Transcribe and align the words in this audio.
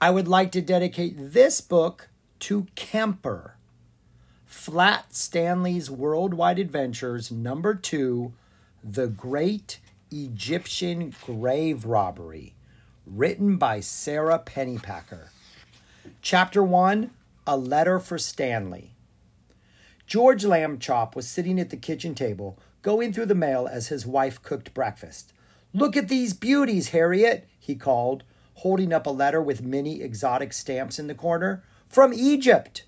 I 0.00 0.10
would 0.10 0.28
like 0.28 0.52
to 0.52 0.60
dedicate 0.60 1.14
this 1.16 1.60
book 1.60 2.08
to 2.40 2.68
Kemper. 2.76 3.56
Flat 4.46 5.12
Stanley's 5.12 5.90
Worldwide 5.90 6.60
Adventures, 6.60 7.32
number 7.32 7.74
two 7.74 8.32
The 8.84 9.08
Great 9.08 9.80
Egyptian 10.12 11.12
Grave 11.24 11.84
Robbery, 11.84 12.54
written 13.06 13.56
by 13.56 13.80
Sara 13.80 14.38
Pennypacker. 14.38 15.30
Chapter 16.22 16.62
one 16.62 17.10
A 17.44 17.56
Letter 17.56 17.98
for 17.98 18.18
Stanley. 18.18 18.92
George 20.06 20.44
Lambchop 20.44 21.16
was 21.16 21.26
sitting 21.26 21.58
at 21.58 21.70
the 21.70 21.76
kitchen 21.76 22.14
table, 22.14 22.56
going 22.82 23.12
through 23.12 23.26
the 23.26 23.34
mail 23.34 23.68
as 23.68 23.88
his 23.88 24.06
wife 24.06 24.40
cooked 24.44 24.72
breakfast. 24.74 25.32
Look 25.74 25.96
at 25.96 26.08
these 26.08 26.34
beauties, 26.34 26.90
Harriet, 26.90 27.48
he 27.58 27.74
called, 27.74 28.22
holding 28.58 28.92
up 28.92 29.06
a 29.06 29.10
letter 29.10 29.40
with 29.40 29.62
many 29.62 30.02
exotic 30.02 30.52
stamps 30.52 30.98
in 30.98 31.06
the 31.06 31.14
corner. 31.14 31.62
From 31.88 32.12
Egypt! 32.12 32.84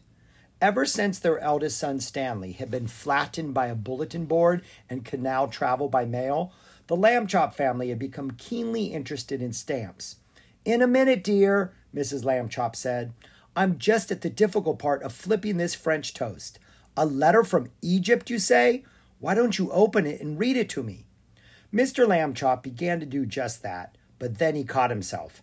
Ever 0.61 0.85
since 0.85 1.19
their 1.19 1.39
eldest 1.39 1.79
son 1.79 2.01
Stanley 2.01 2.53
had 2.53 2.73
been 2.73 2.89
flattened 2.89 3.55
by 3.55 3.69
a 3.69 3.77
bulletin 3.77 4.27
board 4.27 4.63
and 4.89 5.05
could 5.05 5.23
now 5.23 5.47
travel 5.47 5.89
by 5.89 6.05
mail, 6.05 6.53
the 6.89 6.97
Lambchop 6.97 7.55
family 7.55 7.91
had 7.91 8.01
become 8.01 8.33
keenly 8.33 8.87
interested 8.87 9.41
in 9.41 9.53
stamps. 9.53 10.17
In 10.65 10.83
a 10.83 10.89
minute, 10.89 11.23
dear, 11.23 11.73
Mrs. 11.95 12.25
Lambchop 12.25 12.75
said. 12.75 13.13
I'm 13.55 13.79
just 13.79 14.11
at 14.11 14.23
the 14.23 14.31
difficult 14.31 14.81
part 14.81 15.05
of 15.05 15.13
flipping 15.13 15.57
this 15.57 15.77
French 15.77 16.15
toast. 16.15 16.59
A 16.97 17.07
letter 17.07 17.45
from 17.45 17.71
Egypt, 17.81 18.29
you 18.29 18.41
say? 18.41 18.85
Why 19.21 19.35
don't 19.35 19.57
you 19.57 19.71
open 19.71 20.05
it 20.05 20.21
and 20.21 20.39
read 20.39 20.57
it 20.57 20.69
to 20.71 20.83
me? 20.83 21.07
Mr. 21.73 22.09
Lambchop 22.09 22.65
began 22.65 22.99
to 22.99 23.07
do 23.07 23.25
just 23.25 23.63
that, 23.63 23.97
but 24.19 24.39
then 24.39 24.57
he 24.57 24.65
caught 24.65 24.91
himself. 24.91 25.43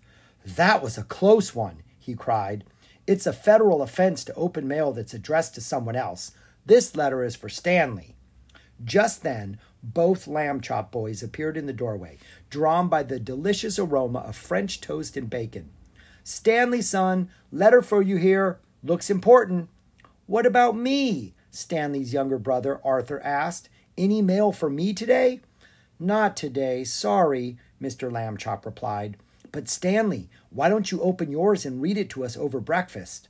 That 0.56 0.82
was 0.82 0.98
a 0.98 1.04
close 1.04 1.54
one, 1.54 1.84
he 2.00 2.14
cried. 2.16 2.64
It's 3.06 3.28
a 3.28 3.34
federal 3.34 3.82
offense 3.82 4.24
to 4.24 4.34
open 4.36 4.66
mail 4.66 4.94
that's 4.94 5.14
addressed 5.14 5.56
to 5.56 5.62
someone 5.62 5.98
else. 5.98 6.32
This 6.66 6.96
letter 6.96 7.22
is 7.26 7.36
for 7.36 7.50
Stanley. 7.50 8.16
Just 8.82 9.24
then, 9.24 9.60
both 9.84 10.26
Lambchop 10.26 10.90
boys 10.90 11.22
appeared 11.22 11.58
in 11.58 11.66
the 11.66 11.74
doorway, 11.74 12.18
drawn 12.50 12.88
by 12.88 13.04
the 13.04 13.20
delicious 13.20 13.78
aroma 13.78 14.20
of 14.20 14.38
French 14.38 14.80
toast 14.80 15.18
and 15.18 15.30
bacon. 15.30 15.70
Stanley, 16.24 16.82
son, 16.82 17.30
letter 17.52 17.82
for 17.82 18.02
you 18.02 18.16
here. 18.16 18.60
Looks 18.82 19.10
important. 19.10 19.68
What 20.28 20.46
about 20.46 20.78
me? 20.78 21.34
Stanley's 21.52 22.14
younger 22.14 22.38
brother, 22.38 22.80
Arthur, 22.86 23.20
asked. 23.20 23.68
Any 23.98 24.22
mail 24.22 24.54
for 24.54 24.70
me 24.70 24.94
today? 24.94 25.42
Not 26.00 26.38
today, 26.38 26.86
sorry, 26.86 27.58
Mr. 27.82 28.10
Lambchop 28.10 28.66
replied. 28.66 29.18
But 29.52 29.70
Stanley, 29.70 30.30
why 30.50 30.70
don't 30.70 30.92
you 30.92 31.02
open 31.02 31.32
yours 31.32 31.66
and 31.66 31.82
read 31.82 31.98
it 31.98 32.10
to 32.12 32.26
us 32.26 32.38
over 32.38 32.60
breakfast? 32.60 33.30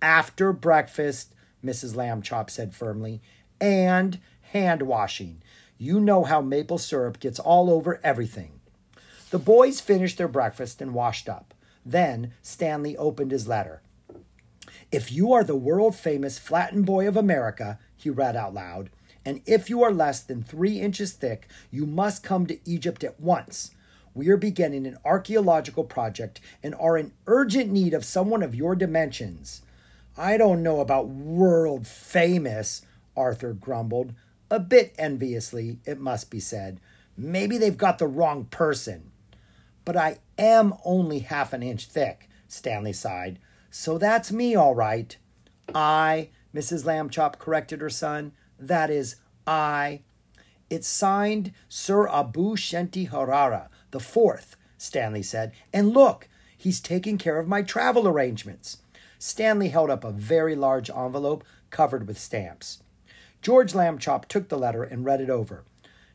After 0.00 0.52
breakfast, 0.52 1.34
Mrs. 1.64 1.94
Lambchop 1.94 2.50
said 2.50 2.74
firmly, 2.74 3.20
and 3.60 4.18
hand 4.52 4.82
washing. 4.82 5.42
You 5.76 6.00
know 6.00 6.24
how 6.24 6.40
maple 6.40 6.78
syrup 6.78 7.20
gets 7.20 7.38
all 7.38 7.70
over 7.70 8.00
everything. 8.02 8.60
The 9.30 9.38
boys 9.38 9.80
finished 9.80 10.18
their 10.18 10.28
breakfast 10.28 10.80
and 10.80 10.94
washed 10.94 11.28
up. 11.28 11.54
Then 11.84 12.32
Stanley 12.42 12.96
opened 12.96 13.30
his 13.30 13.48
letter. 13.48 13.82
If 14.90 15.12
you 15.12 15.32
are 15.32 15.44
the 15.44 15.56
world 15.56 15.94
famous 15.94 16.38
flattened 16.38 16.86
boy 16.86 17.06
of 17.06 17.16
America, 17.16 17.78
he 17.96 18.10
read 18.10 18.36
out 18.36 18.54
loud, 18.54 18.90
and 19.24 19.42
if 19.44 19.68
you 19.68 19.82
are 19.82 19.92
less 19.92 20.20
than 20.20 20.42
three 20.42 20.80
inches 20.80 21.12
thick, 21.12 21.48
you 21.70 21.84
must 21.84 22.22
come 22.22 22.46
to 22.46 22.58
Egypt 22.68 23.04
at 23.04 23.20
once. 23.20 23.72
We 24.14 24.28
are 24.28 24.36
beginning 24.36 24.86
an 24.86 24.98
archaeological 25.04 25.84
project 25.84 26.40
and 26.62 26.74
are 26.74 26.96
in 26.96 27.12
urgent 27.26 27.70
need 27.70 27.94
of 27.94 28.04
someone 28.04 28.42
of 28.42 28.54
your 28.54 28.74
dimensions. 28.74 29.62
I 30.16 30.36
don't 30.36 30.62
know 30.62 30.80
about 30.80 31.08
world 31.08 31.86
famous, 31.86 32.82
Arthur 33.16 33.52
grumbled, 33.52 34.14
a 34.50 34.58
bit 34.58 34.94
enviously, 34.98 35.78
it 35.84 36.00
must 36.00 36.30
be 36.30 36.40
said. 36.40 36.80
Maybe 37.16 37.58
they've 37.58 37.76
got 37.76 37.98
the 37.98 38.06
wrong 38.06 38.44
person. 38.46 39.10
But 39.84 39.96
I 39.96 40.18
am 40.38 40.74
only 40.84 41.20
half 41.20 41.52
an 41.52 41.62
inch 41.62 41.86
thick, 41.86 42.28
Stanley 42.48 42.92
sighed. 42.92 43.38
So 43.70 43.98
that's 43.98 44.32
me, 44.32 44.54
all 44.54 44.74
right. 44.74 45.16
I, 45.74 46.30
Mrs. 46.54 46.84
Lambchop 46.84 47.38
corrected 47.38 47.80
her 47.80 47.90
son. 47.90 48.32
That 48.58 48.90
is, 48.90 49.16
I. 49.46 50.00
It's 50.70 50.88
signed 50.88 51.52
Sir 51.68 52.08
Abu 52.08 52.56
Shenti 52.56 53.08
Harara, 53.10 53.68
the 53.90 54.00
fourth, 54.00 54.56
Stanley 54.76 55.22
said. 55.22 55.52
And 55.72 55.92
look, 55.92 56.28
he's 56.56 56.80
taking 56.80 57.18
care 57.18 57.38
of 57.38 57.48
my 57.48 57.62
travel 57.62 58.06
arrangements. 58.08 58.78
Stanley 59.18 59.68
held 59.68 59.90
up 59.90 60.04
a 60.04 60.12
very 60.12 60.54
large 60.54 60.90
envelope 60.90 61.44
covered 61.70 62.06
with 62.06 62.18
stamps. 62.18 62.82
George 63.42 63.72
Lambchop 63.72 64.26
took 64.26 64.48
the 64.48 64.58
letter 64.58 64.82
and 64.82 65.04
read 65.04 65.20
it 65.20 65.30
over. 65.30 65.64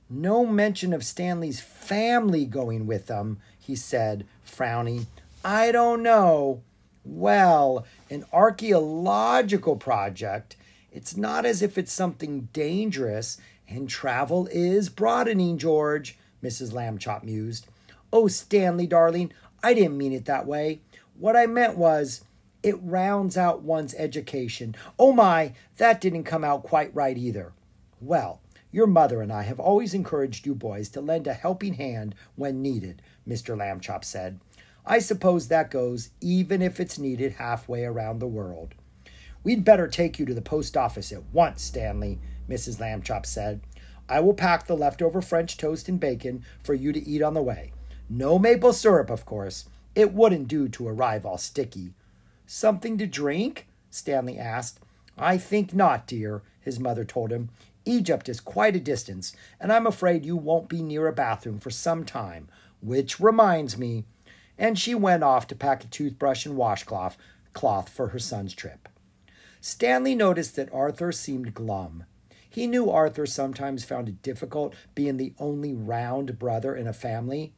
No 0.09 0.45
mention 0.45 0.93
of 0.93 1.03
Stanley's 1.03 1.59
family 1.59 2.45
going 2.45 2.85
with 2.85 3.07
them, 3.07 3.39
he 3.59 3.75
said, 3.75 4.25
frowning. 4.43 5.07
I 5.43 5.71
don't 5.71 6.03
know. 6.03 6.61
Well, 7.05 7.85
an 8.09 8.25
archaeological 8.31 9.75
project. 9.75 10.55
It's 10.91 11.17
not 11.17 11.45
as 11.45 11.61
if 11.61 11.77
it's 11.77 11.91
something 11.91 12.49
dangerous, 12.53 13.39
and 13.67 13.89
travel 13.89 14.47
is 14.51 14.89
broadening, 14.89 15.57
George, 15.57 16.17
Mrs. 16.43 16.71
Lambchop 16.71 17.23
mused. 17.23 17.67
Oh, 18.11 18.27
Stanley, 18.27 18.85
darling, 18.85 19.31
I 19.63 19.73
didn't 19.73 19.97
mean 19.97 20.11
it 20.11 20.25
that 20.25 20.45
way. 20.45 20.81
What 21.17 21.35
I 21.35 21.45
meant 21.45 21.77
was, 21.77 22.23
it 22.61 22.75
rounds 22.81 23.37
out 23.37 23.61
one's 23.61 23.93
education. 23.95 24.75
Oh 24.99 25.11
my, 25.11 25.53
that 25.77 26.01
didn't 26.01 26.23
come 26.23 26.43
out 26.43 26.63
quite 26.63 26.93
right 26.93 27.17
either. 27.17 27.53
Well, 27.99 28.41
your 28.71 28.87
mother 28.87 29.21
and 29.21 29.31
I 29.31 29.43
have 29.43 29.59
always 29.59 29.93
encouraged 29.93 30.45
you 30.45 30.55
boys 30.55 30.89
to 30.89 31.01
lend 31.01 31.27
a 31.27 31.33
helping 31.33 31.75
hand 31.75 32.15
when 32.35 32.61
needed, 32.61 33.01
Mr. 33.27 33.55
Lambchop 33.55 34.03
said. 34.03 34.39
I 34.85 34.99
suppose 34.99 35.47
that 35.47 35.71
goes 35.71 36.09
even 36.19 36.61
if 36.61 36.79
it's 36.79 36.97
needed 36.97 37.33
halfway 37.33 37.85
around 37.85 38.19
the 38.19 38.27
world. 38.27 38.73
We'd 39.43 39.63
better 39.63 39.87
take 39.87 40.19
you 40.19 40.25
to 40.25 40.33
the 40.33 40.41
post 40.41 40.75
office 40.75 41.11
at 41.11 41.23
once, 41.31 41.61
Stanley, 41.61 42.19
Mrs. 42.49 42.79
Lambchop 42.79 43.25
said. 43.25 43.61
I 44.09 44.19
will 44.19 44.33
pack 44.33 44.67
the 44.67 44.75
leftover 44.75 45.21
French 45.21 45.57
toast 45.57 45.87
and 45.87 45.99
bacon 45.99 46.43
for 46.63 46.73
you 46.73 46.91
to 46.91 47.07
eat 47.07 47.21
on 47.21 47.33
the 47.33 47.41
way. 47.41 47.71
No 48.09 48.37
maple 48.37 48.73
syrup, 48.73 49.09
of 49.09 49.25
course. 49.25 49.65
It 49.95 50.13
wouldn't 50.13 50.47
do 50.47 50.67
to 50.69 50.87
arrive 50.87 51.25
all 51.25 51.37
sticky. 51.37 51.93
Something 52.45 52.97
to 52.97 53.07
drink? 53.07 53.67
Stanley 53.89 54.37
asked. 54.37 54.79
I 55.17 55.37
think 55.37 55.73
not, 55.73 56.07
dear, 56.07 56.41
his 56.59 56.79
mother 56.79 57.05
told 57.05 57.31
him. 57.31 57.49
Egypt 57.85 58.29
is 58.29 58.39
quite 58.39 58.75
a 58.75 58.79
distance, 58.79 59.35
and 59.59 59.71
I'm 59.71 59.85
afraid 59.85 60.25
you 60.25 60.37
won't 60.37 60.69
be 60.69 60.81
near 60.81 61.07
a 61.07 61.13
bathroom 61.13 61.59
for 61.59 61.69
some 61.69 62.05
time. 62.05 62.47
Which 62.81 63.19
reminds 63.19 63.77
me, 63.77 64.05
and 64.57 64.77
she 64.77 64.95
went 64.95 65.23
off 65.23 65.47
to 65.47 65.55
pack 65.55 65.83
a 65.83 65.87
toothbrush 65.87 66.45
and 66.45 66.55
washcloth 66.55 67.17
cloth 67.53 67.89
for 67.89 68.09
her 68.09 68.19
son's 68.19 68.53
trip. 68.53 68.89
Stanley 69.61 70.15
noticed 70.15 70.55
that 70.55 70.73
Arthur 70.73 71.11
seemed 71.11 71.53
glum. 71.53 72.03
He 72.53 72.67
knew 72.67 72.91
Arthur 72.91 73.25
sometimes 73.25 73.83
found 73.83 74.07
it 74.07 74.21
difficult 74.21 74.75
being 74.93 75.17
the 75.17 75.33
only 75.39 75.73
round 75.73 76.37
brother 76.37 76.75
in 76.75 76.85
a 76.85 76.93
family. 76.93 77.51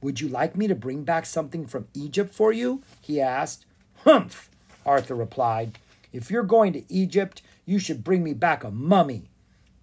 Would 0.00 0.22
you 0.22 0.28
like 0.28 0.56
me 0.56 0.66
to 0.68 0.74
bring 0.74 1.04
back 1.04 1.26
something 1.26 1.66
from 1.66 1.86
Egypt 1.92 2.32
for 2.32 2.50
you? 2.50 2.82
he 3.02 3.20
asked. 3.20 3.66
Humph, 4.04 4.48
Arthur 4.86 5.14
replied. 5.14 5.78
If 6.14 6.30
you're 6.30 6.44
going 6.44 6.72
to 6.72 6.90
Egypt, 6.90 7.42
you 7.66 7.78
should 7.78 8.02
bring 8.02 8.24
me 8.24 8.32
back 8.32 8.64
a 8.64 8.70
mummy. 8.70 9.28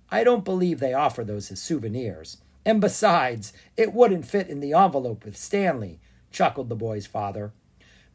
I 0.10 0.24
don't 0.24 0.44
believe 0.44 0.80
they 0.80 0.96
offer 0.96 1.24
those 1.24 1.52
as 1.52 1.62
souvenirs. 1.62 2.38
And 2.66 2.82
besides, 2.82 3.54
it 3.78 3.94
wouldn't 3.94 4.26
fit 4.26 4.50
in 4.50 4.62
the 4.62 4.74
envelope 4.74 5.26
with 5.26 5.38
Stanley, 5.38 6.00
chuckled 6.32 6.70
the 6.70 6.76
boy's 6.76 7.06
father. 7.06 7.52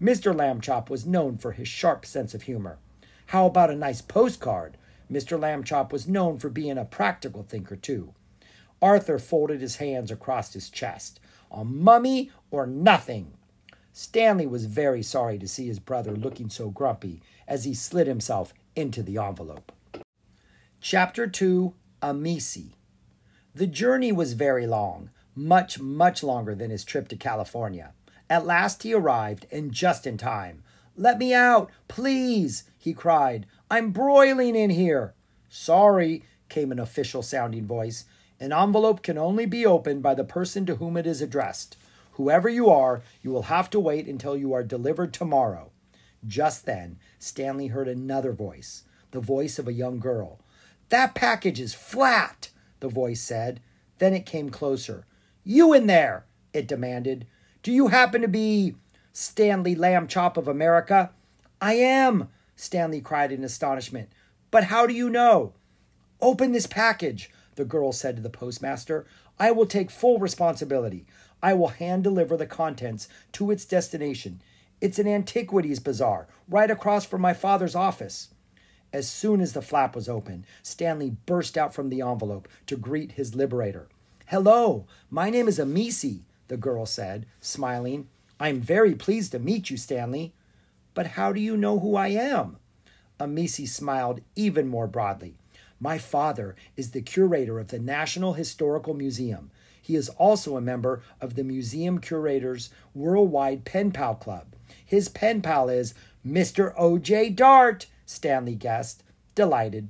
Mr. 0.02 0.34
Lambchop 0.34 0.90
was 0.90 1.06
known 1.06 1.38
for 1.38 1.52
his 1.52 1.68
sharp 1.68 2.04
sense 2.04 2.34
of 2.34 2.42
humor. 2.42 2.78
How 3.26 3.46
about 3.46 3.70
a 3.70 3.76
nice 3.76 4.02
postcard? 4.02 4.76
Mr. 5.10 5.38
Lambchop 5.38 5.92
was 5.92 6.08
known 6.08 6.38
for 6.38 6.48
being 6.48 6.78
a 6.78 6.84
practical 6.84 7.42
thinker, 7.42 7.76
too. 7.76 8.14
Arthur 8.80 9.18
folded 9.18 9.60
his 9.60 9.76
hands 9.76 10.10
across 10.10 10.52
his 10.52 10.70
chest. 10.70 11.20
A 11.50 11.64
mummy 11.64 12.30
or 12.50 12.66
nothing. 12.66 13.32
Stanley 13.92 14.46
was 14.46 14.66
very 14.66 15.02
sorry 15.02 15.38
to 15.38 15.48
see 15.48 15.66
his 15.66 15.80
brother 15.80 16.12
looking 16.12 16.48
so 16.48 16.70
grumpy 16.70 17.22
as 17.48 17.64
he 17.64 17.74
slid 17.74 18.06
himself 18.06 18.54
into 18.76 19.02
the 19.02 19.18
envelope. 19.18 19.72
Chapter 20.80 21.26
2 21.26 21.74
Amisi. 22.00 22.74
The 23.54 23.66
journey 23.66 24.12
was 24.12 24.34
very 24.34 24.66
long, 24.66 25.10
much, 25.34 25.80
much 25.80 26.22
longer 26.22 26.54
than 26.54 26.70
his 26.70 26.84
trip 26.84 27.08
to 27.08 27.16
California. 27.16 27.92
At 28.30 28.46
last 28.46 28.84
he 28.84 28.94
arrived, 28.94 29.46
and 29.50 29.72
just 29.72 30.06
in 30.06 30.16
time. 30.16 30.62
Let 30.96 31.18
me 31.18 31.34
out, 31.34 31.70
please, 31.88 32.64
he 32.78 32.94
cried. 32.94 33.46
I'm 33.70 33.92
broiling 33.92 34.56
in 34.56 34.70
here. 34.70 35.14
Sorry, 35.48 36.24
came 36.48 36.72
an 36.72 36.80
official 36.80 37.22
sounding 37.22 37.66
voice. 37.66 38.04
An 38.40 38.52
envelope 38.52 39.02
can 39.02 39.16
only 39.16 39.46
be 39.46 39.64
opened 39.64 40.02
by 40.02 40.14
the 40.14 40.24
person 40.24 40.66
to 40.66 40.76
whom 40.76 40.96
it 40.96 41.06
is 41.06 41.22
addressed. 41.22 41.76
Whoever 42.12 42.48
you 42.48 42.68
are, 42.68 43.02
you 43.22 43.30
will 43.30 43.42
have 43.42 43.70
to 43.70 43.78
wait 43.80 44.06
until 44.06 44.36
you 44.36 44.52
are 44.52 44.64
delivered 44.64 45.14
tomorrow. 45.14 45.70
Just 46.26 46.66
then, 46.66 46.98
Stanley 47.18 47.68
heard 47.68 47.86
another 47.86 48.32
voice, 48.32 48.82
the 49.12 49.20
voice 49.20 49.58
of 49.58 49.68
a 49.68 49.72
young 49.72 50.00
girl. 50.00 50.40
That 50.88 51.14
package 51.14 51.60
is 51.60 51.72
flat, 51.72 52.50
the 52.80 52.88
voice 52.88 53.20
said. 53.20 53.60
Then 53.98 54.14
it 54.14 54.26
came 54.26 54.50
closer. 54.50 55.06
You 55.44 55.72
in 55.72 55.86
there, 55.86 56.26
it 56.52 56.66
demanded. 56.66 57.26
Do 57.62 57.70
you 57.70 57.88
happen 57.88 58.22
to 58.22 58.28
be 58.28 58.74
Stanley 59.12 59.76
Lambchop 59.76 60.36
of 60.36 60.48
America? 60.48 61.10
I 61.60 61.74
am, 61.74 62.28
Stanley 62.60 63.00
cried 63.00 63.32
in 63.32 63.42
astonishment. 63.42 64.10
But 64.50 64.64
how 64.64 64.86
do 64.86 64.92
you 64.92 65.08
know? 65.08 65.54
Open 66.20 66.52
this 66.52 66.66
package, 66.66 67.30
the 67.54 67.64
girl 67.64 67.90
said 67.90 68.16
to 68.16 68.22
the 68.22 68.28
postmaster. 68.28 69.06
I 69.38 69.50
will 69.50 69.64
take 69.64 69.90
full 69.90 70.18
responsibility. 70.18 71.06
I 71.42 71.54
will 71.54 71.68
hand 71.68 72.04
deliver 72.04 72.36
the 72.36 72.46
contents 72.46 73.08
to 73.32 73.50
its 73.50 73.64
destination. 73.64 74.42
It's 74.78 74.98
an 74.98 75.08
antiquities 75.08 75.80
bazaar, 75.80 76.28
right 76.50 76.70
across 76.70 77.06
from 77.06 77.22
my 77.22 77.32
father's 77.32 77.74
office. 77.74 78.28
As 78.92 79.08
soon 79.08 79.40
as 79.40 79.54
the 79.54 79.62
flap 79.62 79.96
was 79.96 80.06
open, 80.06 80.44
Stanley 80.62 81.16
burst 81.24 81.56
out 81.56 81.72
from 81.72 81.88
the 81.88 82.02
envelope 82.02 82.46
to 82.66 82.76
greet 82.76 83.12
his 83.12 83.34
liberator. 83.34 83.88
Hello, 84.26 84.86
my 85.08 85.30
name 85.30 85.48
is 85.48 85.58
Amisi, 85.58 86.24
the 86.48 86.58
girl 86.58 86.84
said, 86.84 87.24
smiling. 87.40 88.08
I'm 88.38 88.60
very 88.60 88.94
pleased 88.94 89.32
to 89.32 89.38
meet 89.38 89.70
you, 89.70 89.78
Stanley. 89.78 90.34
But 90.94 91.08
how 91.08 91.32
do 91.32 91.40
you 91.40 91.56
know 91.56 91.78
who 91.78 91.96
I 91.96 92.08
am? 92.08 92.56
Amisi 93.18 93.68
smiled 93.68 94.20
even 94.34 94.68
more 94.68 94.86
broadly. 94.86 95.36
My 95.78 95.98
father 95.98 96.56
is 96.76 96.90
the 96.90 97.00
curator 97.00 97.58
of 97.58 97.68
the 97.68 97.78
National 97.78 98.34
Historical 98.34 98.94
Museum. 98.94 99.50
He 99.80 99.96
is 99.96 100.08
also 100.10 100.56
a 100.56 100.60
member 100.60 101.02
of 101.20 101.34
the 101.34 101.44
Museum 101.44 102.00
Curators 102.00 102.70
Worldwide 102.94 103.64
Pen 103.64 103.90
Pal 103.90 104.14
Club. 104.14 104.54
His 104.84 105.08
pen 105.08 105.40
pal 105.40 105.68
is 105.68 105.94
Mr. 106.26 106.74
O.J. 106.76 107.30
Dart, 107.30 107.86
Stanley 108.04 108.54
guessed, 108.54 109.02
delighted. 109.34 109.88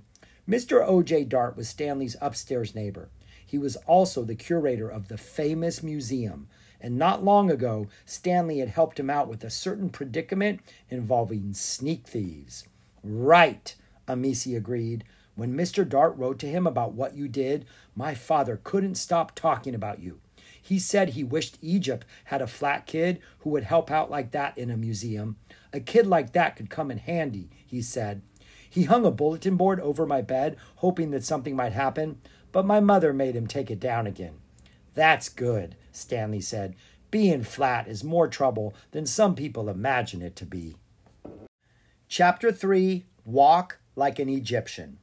Mr. 0.48 0.86
O.J. 0.86 1.24
Dart 1.24 1.56
was 1.56 1.68
Stanley's 1.68 2.16
upstairs 2.20 2.74
neighbor. 2.74 3.08
He 3.44 3.58
was 3.58 3.76
also 3.76 4.22
the 4.22 4.34
curator 4.34 4.88
of 4.88 5.08
the 5.08 5.18
famous 5.18 5.82
museum, 5.82 6.48
and 6.80 6.96
not 6.96 7.24
long 7.24 7.50
ago, 7.50 7.88
Stanley 8.04 8.58
had 8.58 8.70
helped 8.70 8.98
him 8.98 9.10
out 9.10 9.28
with 9.28 9.44
a 9.44 9.50
certain 9.50 9.90
predicament 9.90 10.60
involving 10.88 11.52
sneak 11.52 12.06
thieves. 12.06 12.64
Right, 13.02 13.74
Amisi 14.08 14.56
agreed. 14.56 15.04
When 15.34 15.56
Mr. 15.56 15.88
Dart 15.88 16.16
wrote 16.16 16.38
to 16.40 16.48
him 16.48 16.66
about 16.66 16.92
what 16.92 17.14
you 17.14 17.28
did, 17.28 17.64
my 17.94 18.14
father 18.14 18.60
couldn't 18.62 18.96
stop 18.96 19.34
talking 19.34 19.74
about 19.74 20.00
you. 20.00 20.20
He 20.60 20.78
said 20.78 21.10
he 21.10 21.24
wished 21.24 21.58
Egypt 21.62 22.06
had 22.24 22.42
a 22.42 22.46
flat 22.46 22.86
kid 22.86 23.20
who 23.40 23.50
would 23.50 23.64
help 23.64 23.90
out 23.90 24.10
like 24.10 24.32
that 24.32 24.56
in 24.58 24.70
a 24.70 24.76
museum. 24.76 25.36
A 25.72 25.80
kid 25.80 26.06
like 26.06 26.32
that 26.32 26.56
could 26.56 26.70
come 26.70 26.90
in 26.90 26.98
handy, 26.98 27.48
he 27.66 27.80
said. 27.82 28.22
He 28.68 28.84
hung 28.84 29.04
a 29.04 29.10
bulletin 29.10 29.56
board 29.56 29.80
over 29.80 30.06
my 30.06 30.22
bed, 30.22 30.56
hoping 30.76 31.10
that 31.10 31.24
something 31.24 31.56
might 31.56 31.72
happen, 31.72 32.20
but 32.52 32.66
my 32.66 32.80
mother 32.80 33.12
made 33.12 33.34
him 33.34 33.46
take 33.46 33.70
it 33.70 33.80
down 33.80 34.06
again. 34.06 34.34
That's 34.94 35.28
good, 35.28 35.76
Stanley 36.00 36.40
said. 36.40 36.74
Being 37.10 37.42
flat 37.42 37.88
is 37.88 38.04
more 38.04 38.28
trouble 38.28 38.74
than 38.92 39.06
some 39.06 39.34
people 39.34 39.68
imagine 39.68 40.22
it 40.22 40.36
to 40.36 40.46
be. 40.46 40.76
Chapter 42.08 42.52
3 42.52 43.04
Walk 43.24 43.78
Like 43.94 44.18
an 44.18 44.28
Egyptian. 44.28 44.98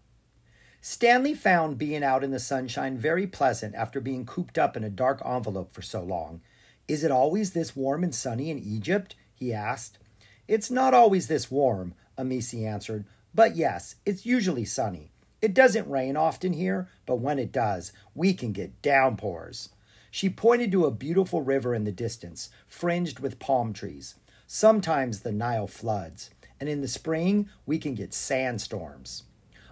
Stanley 0.81 1.33
found 1.33 1.77
being 1.77 2.03
out 2.03 2.23
in 2.23 2.31
the 2.31 2.39
sunshine 2.39 2.97
very 2.97 3.27
pleasant 3.27 3.75
after 3.75 3.99
being 3.99 4.25
cooped 4.25 4.57
up 4.57 4.77
in 4.77 4.83
a 4.83 4.89
dark 4.89 5.21
envelope 5.25 5.73
for 5.73 5.81
so 5.81 6.01
long. 6.01 6.41
Is 6.87 7.03
it 7.03 7.11
always 7.11 7.51
this 7.51 7.75
warm 7.75 8.03
and 8.03 8.15
sunny 8.15 8.49
in 8.49 8.59
Egypt? 8.59 9.15
he 9.33 9.53
asked. 9.53 9.99
It's 10.47 10.71
not 10.71 10.93
always 10.93 11.27
this 11.27 11.51
warm, 11.51 11.93
Amisi 12.17 12.65
answered, 12.65 13.05
but 13.35 13.55
yes, 13.55 13.95
it's 14.05 14.25
usually 14.25 14.65
sunny. 14.65 15.11
It 15.41 15.53
doesn't 15.53 15.89
rain 15.89 16.15
often 16.15 16.53
here, 16.53 16.87
but 17.05 17.17
when 17.17 17.37
it 17.37 17.51
does, 17.51 17.91
we 18.15 18.33
can 18.33 18.53
get 18.53 18.81
downpours. 18.81 19.69
She 20.11 20.29
pointed 20.29 20.71
to 20.71 20.85
a 20.85 20.91
beautiful 20.91 21.41
river 21.41 21.75
in 21.75 21.83
the 21.83 21.91
distance, 21.91 22.49
fringed 22.67 23.19
with 23.19 23.39
palm 23.39 23.73
trees. 23.73 24.15
Sometimes 24.45 25.19
the 25.19 25.31
Nile 25.31 25.67
floods, 25.67 26.29
and 26.59 26.69
in 26.69 26.81
the 26.81 26.87
spring 26.87 27.49
we 27.65 27.77
can 27.77 27.93
get 27.93 28.13
sandstorms. 28.13 29.23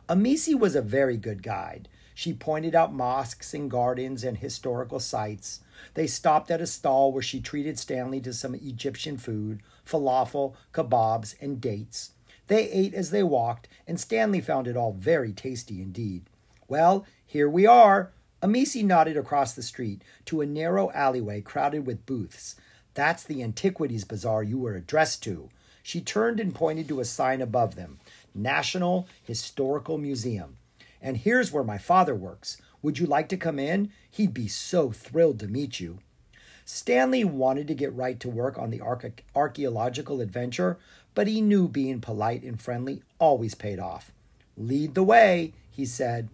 Amisi 0.07 0.53
was 0.53 0.75
a 0.75 0.81
very 0.81 1.17
good 1.17 1.41
guide. 1.41 1.87
She 2.13 2.33
pointed 2.33 2.75
out 2.75 2.93
mosques 2.93 3.53
and 3.53 3.69
gardens 3.69 4.23
and 4.23 4.37
historical 4.37 4.99
sites. 4.99 5.61
They 5.95 6.07
stopped 6.07 6.51
at 6.51 6.61
a 6.61 6.67
stall 6.67 7.11
where 7.11 7.21
she 7.21 7.39
treated 7.41 7.79
Stanley 7.79 8.21
to 8.21 8.33
some 8.33 8.55
Egyptian 8.55 9.17
food 9.17 9.61
falafel, 9.85 10.55
kebabs, 10.73 11.35
and 11.41 11.59
dates. 11.61 12.11
They 12.47 12.69
ate 12.69 12.93
as 12.93 13.11
they 13.11 13.23
walked, 13.23 13.67
and 13.87 13.99
Stanley 13.99 14.41
found 14.41 14.67
it 14.67 14.77
all 14.77 14.93
very 14.93 15.33
tasty 15.33 15.81
indeed. 15.81 16.29
Well, 16.67 17.05
here 17.25 17.49
we 17.49 17.65
are. 17.65 18.11
Amisi 18.45 18.83
nodded 18.83 19.17
across 19.17 19.53
the 19.53 19.63
street 19.63 20.03
to 20.25 20.41
a 20.41 20.45
narrow 20.45 20.91
alleyway 20.91 21.41
crowded 21.41 21.87
with 21.87 22.05
booths. 22.05 22.55
That's 22.93 23.23
the 23.23 23.41
Antiquities 23.41 24.03
Bazaar 24.03 24.43
you 24.43 24.59
were 24.59 24.75
addressed 24.75 25.23
to. 25.23 25.49
She 25.81 25.99
turned 25.99 26.39
and 26.39 26.53
pointed 26.53 26.87
to 26.89 26.99
a 26.99 27.05
sign 27.05 27.41
above 27.41 27.73
them. 27.73 27.99
National 28.35 29.07
Historical 29.23 29.97
Museum. 29.97 30.57
And 31.01 31.17
here's 31.17 31.51
where 31.51 31.63
my 31.63 31.79
father 31.79 32.13
works. 32.13 32.61
Would 32.83 32.99
you 32.99 33.07
like 33.07 33.29
to 33.29 33.37
come 33.37 33.57
in? 33.57 33.91
He'd 34.11 34.33
be 34.33 34.47
so 34.47 34.91
thrilled 34.91 35.39
to 35.39 35.47
meet 35.47 35.79
you. 35.79 35.97
Stanley 36.65 37.23
wanted 37.23 37.67
to 37.67 37.75
get 37.75 37.93
right 37.95 38.19
to 38.19 38.29
work 38.29 38.59
on 38.59 38.69
the 38.69 38.81
archaeological 39.35 40.21
adventure, 40.21 40.77
but 41.15 41.27
he 41.27 41.41
knew 41.41 41.67
being 41.67 41.99
polite 41.99 42.43
and 42.43 42.61
friendly 42.61 43.01
always 43.19 43.55
paid 43.55 43.79
off. 43.79 44.11
Lead 44.55 44.93
the 44.93 45.03
way, 45.03 45.53
he 45.71 45.85
said. 45.85 46.29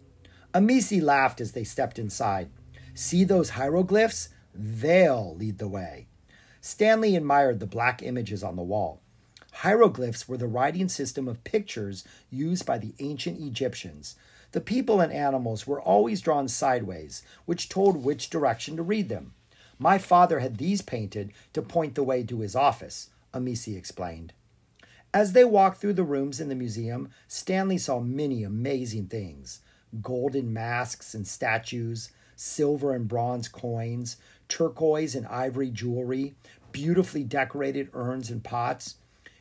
Amisi 0.54 1.02
laughed 1.02 1.40
as 1.40 1.54
they 1.54 1.64
stepped 1.64 1.98
inside. 1.98 2.50
See 2.94 3.24
those 3.24 3.52
hieroglyphs? 3.52 4.30
They'll 4.54 5.36
lead 5.36 5.60
the 5.60 5.68
way. 5.68 6.08
Stanley 6.60 7.16
admired 7.16 7.60
the 7.60 7.66
black 7.66 8.04
images 8.04 8.44
on 8.44 8.58
the 8.58 8.62
wall. 8.62 9.02
Hieroglyphs 9.54 10.28
were 10.28 10.38
the 10.38 10.48
writing 10.48 10.90
system 10.90 11.28
of 11.28 11.44
pictures 11.44 12.04
used 12.30 12.66
by 12.66 12.78
the 12.78 12.94
ancient 13.00 13.40
Egyptians. 13.40 14.16
The 14.52 14.62
people 14.62 15.00
and 15.00 15.14
animals 15.14 15.66
were 15.66 15.82
always 15.82 16.20
drawn 16.20 16.50
sideways, 16.50 17.24
which 17.46 17.70
told 17.70 18.04
which 18.04 18.30
direction 18.30 18.76
to 18.76 18.84
read 18.84 19.08
them. 19.08 19.34
My 19.80 19.98
father 19.98 20.40
had 20.40 20.58
these 20.58 20.82
painted 20.82 21.32
to 21.54 21.62
point 21.62 21.96
the 21.96 22.04
way 22.04 22.24
to 22.24 22.42
his 22.42 22.56
office, 22.56 23.10
Amisi 23.34 23.78
explained. 23.78 24.34
As 25.14 25.34
they 25.34 25.46
walked 25.46 25.80
through 25.80 25.94
the 25.94 26.04
rooms 26.04 26.40
in 26.40 26.50
the 26.50 26.56
museum, 26.56 27.10
Stanley 27.28 27.78
saw 27.78 28.00
many 28.00 28.44
amazing 28.44 29.08
things 29.08 29.62
golden 30.02 30.54
masks 30.54 31.14
and 31.14 31.28
statues, 31.28 32.12
silver 32.36 32.94
and 32.94 33.08
bronze 33.08 33.48
coins, 33.48 34.18
turquoise 34.48 35.16
and 35.16 35.28
ivory 35.28 35.70
jewelry, 35.70 36.34
beautifully 36.72 37.24
decorated 37.24 37.90
urns 37.94 38.30
and 38.30 38.44
pots, 38.44 38.96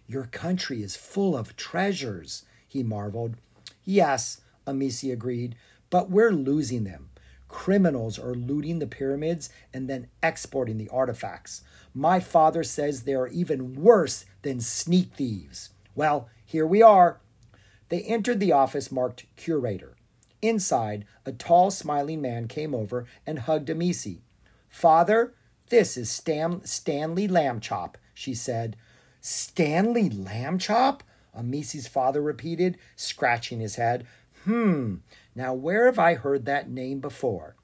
your 0.06 0.24
country 0.24 0.82
is 0.82 0.96
full 0.96 1.36
of 1.36 1.56
treasures, 1.56 2.44
he 2.66 2.82
marveled. 2.82 3.36
Yes, 3.84 4.40
Amisi 4.66 5.12
agreed, 5.12 5.54
but 5.88 6.10
we're 6.10 6.32
losing 6.32 6.84
them. 6.84 7.10
Criminals 7.48 8.18
are 8.18 8.34
looting 8.34 8.78
the 8.78 8.86
pyramids 8.86 9.50
and 9.72 9.88
then 9.88 10.08
exporting 10.22 10.78
the 10.78 10.88
artifacts. 10.88 11.62
My 11.94 12.20
father 12.20 12.62
says 12.62 13.02
they 13.02 13.14
are 13.14 13.28
even 13.28 13.74
worse 13.74 14.24
than 14.42 14.60
sneak 14.60 15.14
thieves. 15.14 15.70
Well, 15.94 16.28
here 16.44 16.66
we 16.66 16.82
are. 16.82 17.20
They 17.88 18.02
entered 18.02 18.40
the 18.40 18.52
office 18.52 18.92
marked 18.92 19.26
curator. 19.36 19.96
Inside, 20.42 21.04
a 21.26 21.32
tall, 21.32 21.70
smiling 21.70 22.20
man 22.20 22.48
came 22.48 22.74
over 22.74 23.06
and 23.26 23.40
hugged 23.40 23.68
Amisi. 23.68 24.18
Father, 24.68 25.34
this 25.68 25.96
is 25.96 26.10
Stan- 26.10 26.64
Stanley 26.64 27.28
Lambchop, 27.28 27.94
she 28.14 28.34
said. 28.34 28.76
Stanley 29.20 30.08
Lambchop? 30.08 31.00
Amisi's 31.36 31.86
father 31.86 32.20
repeated, 32.20 32.78
scratching 32.96 33.60
his 33.60 33.76
head. 33.76 34.06
Hmm, 34.44 34.96
now 35.34 35.54
where 35.54 35.86
have 35.86 35.98
I 35.98 36.14
heard 36.14 36.44
that 36.46 36.70
name 36.70 37.00
before? 37.00 37.54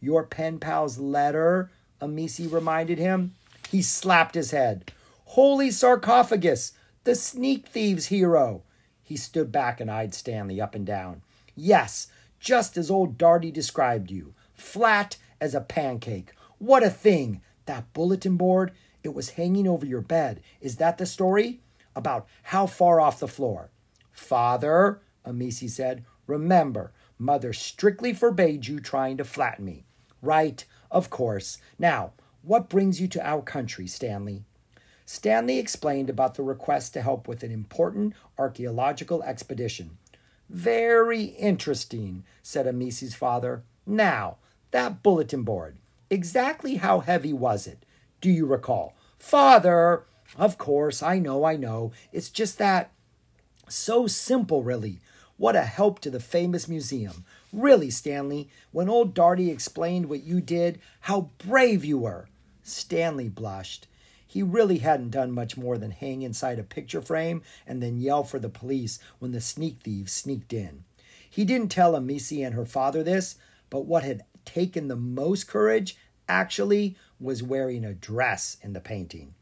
Your 0.00 0.24
pen 0.24 0.58
pal's 0.58 0.98
letter, 0.98 1.70
Amisi 2.00 2.50
reminded 2.50 2.98
him. 2.98 3.34
He 3.70 3.82
slapped 3.82 4.34
his 4.34 4.50
head. 4.50 4.90
Holy 5.26 5.70
sarcophagus, 5.70 6.72
the 7.04 7.14
sneak 7.14 7.68
thieves 7.68 8.06
hero. 8.06 8.62
He 9.02 9.16
stood 9.16 9.52
back 9.52 9.80
and 9.80 9.90
eyed 9.90 10.14
Stanley 10.14 10.60
up 10.60 10.74
and 10.74 10.86
down. 10.86 11.22
Yes, 11.54 12.08
just 12.42 12.76
as 12.76 12.90
old 12.90 13.16
Darty 13.16 13.52
described 13.52 14.10
you. 14.10 14.34
Flat 14.52 15.16
as 15.40 15.54
a 15.54 15.60
pancake. 15.60 16.32
What 16.58 16.82
a 16.82 16.90
thing! 16.90 17.40
That 17.66 17.92
bulletin 17.92 18.36
board, 18.36 18.72
it 19.04 19.14
was 19.14 19.30
hanging 19.30 19.68
over 19.68 19.86
your 19.86 20.00
bed. 20.00 20.42
Is 20.60 20.76
that 20.76 20.98
the 20.98 21.06
story? 21.06 21.60
About 21.94 22.26
how 22.42 22.66
far 22.66 23.00
off 23.00 23.20
the 23.20 23.28
floor? 23.28 23.70
Father, 24.10 25.00
Amisi 25.24 25.70
said, 25.70 26.04
remember, 26.26 26.92
mother 27.16 27.52
strictly 27.52 28.12
forbade 28.12 28.66
you 28.66 28.80
trying 28.80 29.16
to 29.18 29.24
flatten 29.24 29.64
me. 29.64 29.84
Right, 30.20 30.64
of 30.90 31.10
course. 31.10 31.58
Now, 31.78 32.12
What 32.44 32.68
brings 32.68 33.00
you 33.00 33.06
to 33.06 33.24
our 33.24 33.40
country, 33.40 33.86
Stanley? 33.86 34.42
Stanley 35.06 35.60
explained 35.60 36.10
about 36.10 36.34
the 36.34 36.42
request 36.42 36.92
to 36.94 37.02
help 37.02 37.28
with 37.28 37.44
an 37.44 37.52
important 37.52 38.14
archaeological 38.36 39.22
expedition. 39.22 39.98
Very 40.52 41.24
interesting, 41.24 42.24
said 42.42 42.66
Amisi's 42.66 43.14
father. 43.14 43.62
Now, 43.86 44.36
that 44.70 45.02
bulletin 45.02 45.44
board, 45.44 45.76
exactly 46.10 46.74
how 46.74 47.00
heavy 47.00 47.32
was 47.32 47.66
it? 47.66 47.86
Do 48.20 48.30
you 48.30 48.44
recall? 48.44 48.94
Father, 49.18 50.02
of 50.36 50.58
course, 50.58 51.02
I 51.02 51.18
know, 51.18 51.44
I 51.44 51.56
know. 51.56 51.92
It's 52.12 52.28
just 52.28 52.58
that. 52.58 52.90
So 53.66 54.06
simple, 54.06 54.62
really. 54.62 54.98
What 55.38 55.56
a 55.56 55.62
help 55.62 56.00
to 56.00 56.10
the 56.10 56.20
famous 56.20 56.68
museum. 56.68 57.24
Really, 57.50 57.90
Stanley, 57.90 58.50
when 58.72 58.90
old 58.90 59.14
Darty 59.14 59.50
explained 59.50 60.10
what 60.10 60.22
you 60.22 60.42
did, 60.42 60.78
how 61.00 61.30
brave 61.38 61.82
you 61.82 61.96
were. 61.96 62.28
Stanley 62.62 63.30
blushed. 63.30 63.86
He 64.32 64.42
really 64.42 64.78
hadn't 64.78 65.10
done 65.10 65.30
much 65.30 65.58
more 65.58 65.76
than 65.76 65.90
hang 65.90 66.22
inside 66.22 66.58
a 66.58 66.62
picture 66.62 67.02
frame 67.02 67.42
and 67.66 67.82
then 67.82 67.98
yell 68.00 68.24
for 68.24 68.38
the 68.38 68.48
police 68.48 68.98
when 69.18 69.32
the 69.32 69.42
sneak 69.42 69.80
thieves 69.82 70.10
sneaked 70.10 70.54
in. 70.54 70.84
He 71.28 71.44
didn't 71.44 71.68
tell 71.68 71.92
Amisi 71.92 72.42
and 72.42 72.54
her 72.54 72.64
father 72.64 73.02
this, 73.02 73.36
but 73.68 73.84
what 73.84 74.04
had 74.04 74.24
taken 74.46 74.88
the 74.88 74.96
most 74.96 75.48
courage 75.48 75.98
actually 76.30 76.96
was 77.20 77.42
wearing 77.42 77.84
a 77.84 77.92
dress 77.92 78.56
in 78.62 78.72
the 78.72 78.80
painting. 78.80 79.34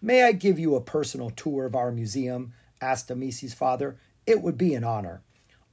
May 0.00 0.22
I 0.22 0.32
give 0.32 0.58
you 0.58 0.74
a 0.74 0.80
personal 0.80 1.28
tour 1.28 1.66
of 1.66 1.76
our 1.76 1.92
museum? 1.92 2.54
asked 2.80 3.10
Amisi's 3.10 3.52
father. 3.52 3.98
It 4.24 4.40
would 4.40 4.56
be 4.56 4.72
an 4.72 4.84
honor. 4.84 5.20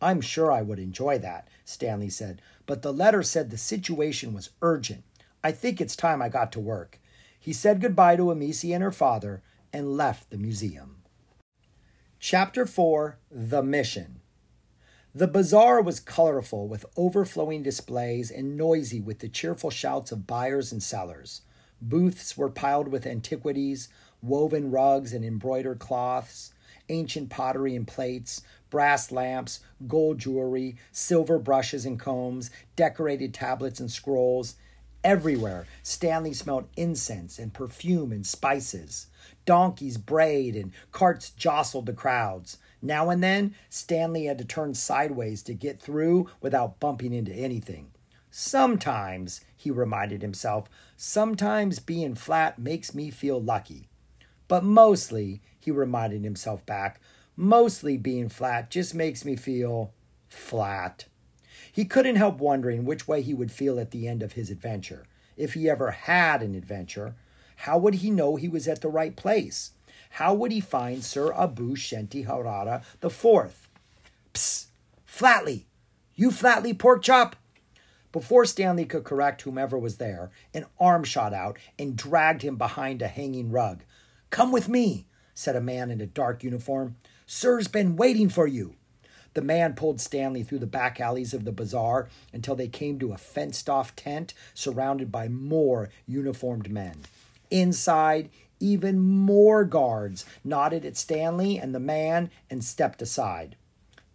I'm 0.02 0.20
sure 0.20 0.52
I 0.52 0.62
would 0.62 0.78
enjoy 0.78 1.20
that, 1.20 1.48
Stanley 1.64 2.10
said, 2.10 2.42
but 2.66 2.82
the 2.82 2.92
letter 2.92 3.24
said 3.24 3.50
the 3.50 3.58
situation 3.58 4.34
was 4.34 4.50
urgent. 4.62 5.06
I 5.42 5.54
think 5.54 5.80
it's 5.80 5.96
time 5.96 6.22
I 6.22 6.28
got 6.28 6.52
to 6.52 6.60
work. 6.60 7.00
He 7.48 7.54
said 7.54 7.80
goodbye 7.80 8.18
to 8.18 8.24
Amisi 8.24 8.74
and 8.74 8.84
her 8.84 8.92
father 8.92 9.42
and 9.72 9.96
left 9.96 10.32
the 10.32 10.38
museum. 10.38 10.98
Chapter 12.20 12.66
4 12.66 13.20
The 13.32 13.64
Mission 13.64 14.20
The 15.16 15.30
bazaar 15.30 15.82
was 15.82 16.02
colorful 16.02 16.68
with 16.68 16.86
overflowing 16.98 17.64
displays 17.64 18.30
and 18.30 18.58
noisy 18.58 19.00
with 19.00 19.20
the 19.20 19.30
cheerful 19.30 19.70
shouts 19.70 20.12
of 20.12 20.28
buyers 20.28 20.74
and 20.74 20.84
sellers. 20.84 21.44
Booths 21.82 22.36
were 22.36 22.50
piled 22.50 22.90
with 22.90 23.08
antiquities, 23.08 23.88
woven 24.22 24.70
rugs 24.70 25.14
and 25.14 25.24
embroidered 25.24 25.80
cloths, 25.80 26.54
ancient 26.90 27.30
pottery 27.30 27.78
and 27.78 27.88
plates, 27.88 28.42
brass 28.70 29.10
lamps, 29.10 29.62
gold 29.88 30.20
jewelry, 30.20 30.76
silver 30.92 31.40
brushes 31.40 31.86
and 31.86 31.98
combs, 31.98 32.52
decorated 32.76 33.34
tablets 33.34 33.80
and 33.80 33.90
scrolls. 33.90 34.56
Everywhere, 35.08 35.68
Stanley 35.84 36.34
smelled 36.34 36.68
incense 36.76 37.40
and 37.40 37.54
perfume 37.54 38.12
and 38.12 38.28
spices. 38.28 39.08
Donkeys 39.46 39.96
brayed 39.98 40.54
and 40.58 40.74
carts 40.92 41.30
jostled 41.30 41.86
the 41.86 41.94
crowds. 41.94 42.58
Now 42.82 43.10
and 43.10 43.24
then, 43.24 43.56
Stanley 43.70 44.26
had 44.26 44.38
to 44.40 44.44
turn 44.44 44.74
sideways 44.74 45.42
to 45.44 45.54
get 45.54 45.82
through 45.82 46.28
without 46.42 46.82
bumping 46.82 47.14
into 47.14 47.32
anything. 47.32 47.92
Sometimes, 48.32 49.40
he 49.56 49.72
reminded 49.72 50.22
himself, 50.22 50.68
sometimes 50.98 51.80
being 51.80 52.14
flat 52.14 52.60
makes 52.60 52.94
me 52.94 53.10
feel 53.10 53.42
lucky. 53.42 53.88
But 54.50 54.66
mostly, 54.66 55.42
he 55.58 55.72
reminded 55.72 56.26
himself 56.26 56.66
back, 56.66 57.00
mostly 57.38 57.96
being 57.96 58.28
flat 58.28 58.70
just 58.70 58.94
makes 58.94 59.24
me 59.24 59.38
feel 59.38 59.94
flat. 60.28 61.06
He 61.78 61.86
couldn't 61.86 62.16
help 62.16 62.40
wondering 62.40 62.86
which 62.86 63.08
way 63.08 63.22
he 63.22 63.36
would 63.36 63.52
feel 63.52 63.80
at 63.80 63.92
the 63.92 64.08
end 64.08 64.24
of 64.24 64.32
his 64.32 64.50
adventure. 64.50 65.06
If 65.36 65.54
he 65.54 65.70
ever 65.70 65.92
had 65.92 66.42
an 66.42 66.56
adventure, 66.56 67.14
how 67.58 67.78
would 67.78 67.94
he 67.94 68.10
know 68.10 68.36
he 68.36 68.48
was 68.48 68.68
at 68.68 68.82
the 68.82 68.90
right 68.90 69.16
place? 69.16 69.74
How 70.10 70.34
would 70.34 70.52
he 70.52 70.60
find 70.60 71.04
Sir 71.04 71.32
Abu 71.34 71.76
Shenti 71.76 72.26
Harara 72.26 72.84
the 73.00 73.12
Fourth? 73.12 73.70
Psst! 74.34 74.70
Flatley! 75.08 75.66
You 76.16 76.32
Flatley 76.32 76.76
pork 76.76 77.04
chop! 77.04 77.36
Before 78.12 78.46
Stanley 78.46 78.86
could 78.86 79.04
correct 79.04 79.44
whomever 79.44 79.78
was 79.78 79.98
there, 79.98 80.32
an 80.56 80.66
arm 80.80 81.04
shot 81.04 81.32
out 81.32 81.60
and 81.78 81.96
dragged 81.96 82.42
him 82.42 82.56
behind 82.56 83.04
a 83.04 83.08
hanging 83.08 83.52
rug. 83.52 83.84
Come 84.32 84.52
with 84.52 84.68
me, 84.68 85.06
said 85.36 85.56
a 85.56 85.62
man 85.62 85.92
in 85.92 86.02
a 86.02 86.08
dark 86.08 86.44
uniform. 86.44 86.96
Sir's 87.28 87.68
been 87.68 87.96
waiting 87.96 88.30
for 88.30 88.48
you. 88.48 88.77
The 89.38 89.44
man 89.44 89.76
pulled 89.76 90.02
Stanley 90.02 90.42
through 90.42 90.58
the 90.58 90.66
back 90.66 91.00
alleys 91.00 91.32
of 91.32 91.46
the 91.46 91.52
bazaar 91.52 92.10
until 92.34 92.56
they 92.56 92.68
came 92.68 92.98
to 92.98 93.14
a 93.14 93.20
fenced 93.20 93.70
off 93.70 93.96
tent 93.96 94.34
surrounded 94.56 95.12
by 95.12 95.28
more 95.28 95.92
uniformed 96.08 96.72
men. 96.72 97.02
Inside, 97.52 98.32
even 98.60 98.98
more 98.98 99.64
guards 99.64 100.26
nodded 100.44 100.86
at 100.86 100.98
Stanley 100.98 101.60
and 101.60 101.76
the 101.76 101.80
man 101.80 102.32
and 102.50 102.64
stepped 102.64 103.00
aside. 103.00 103.56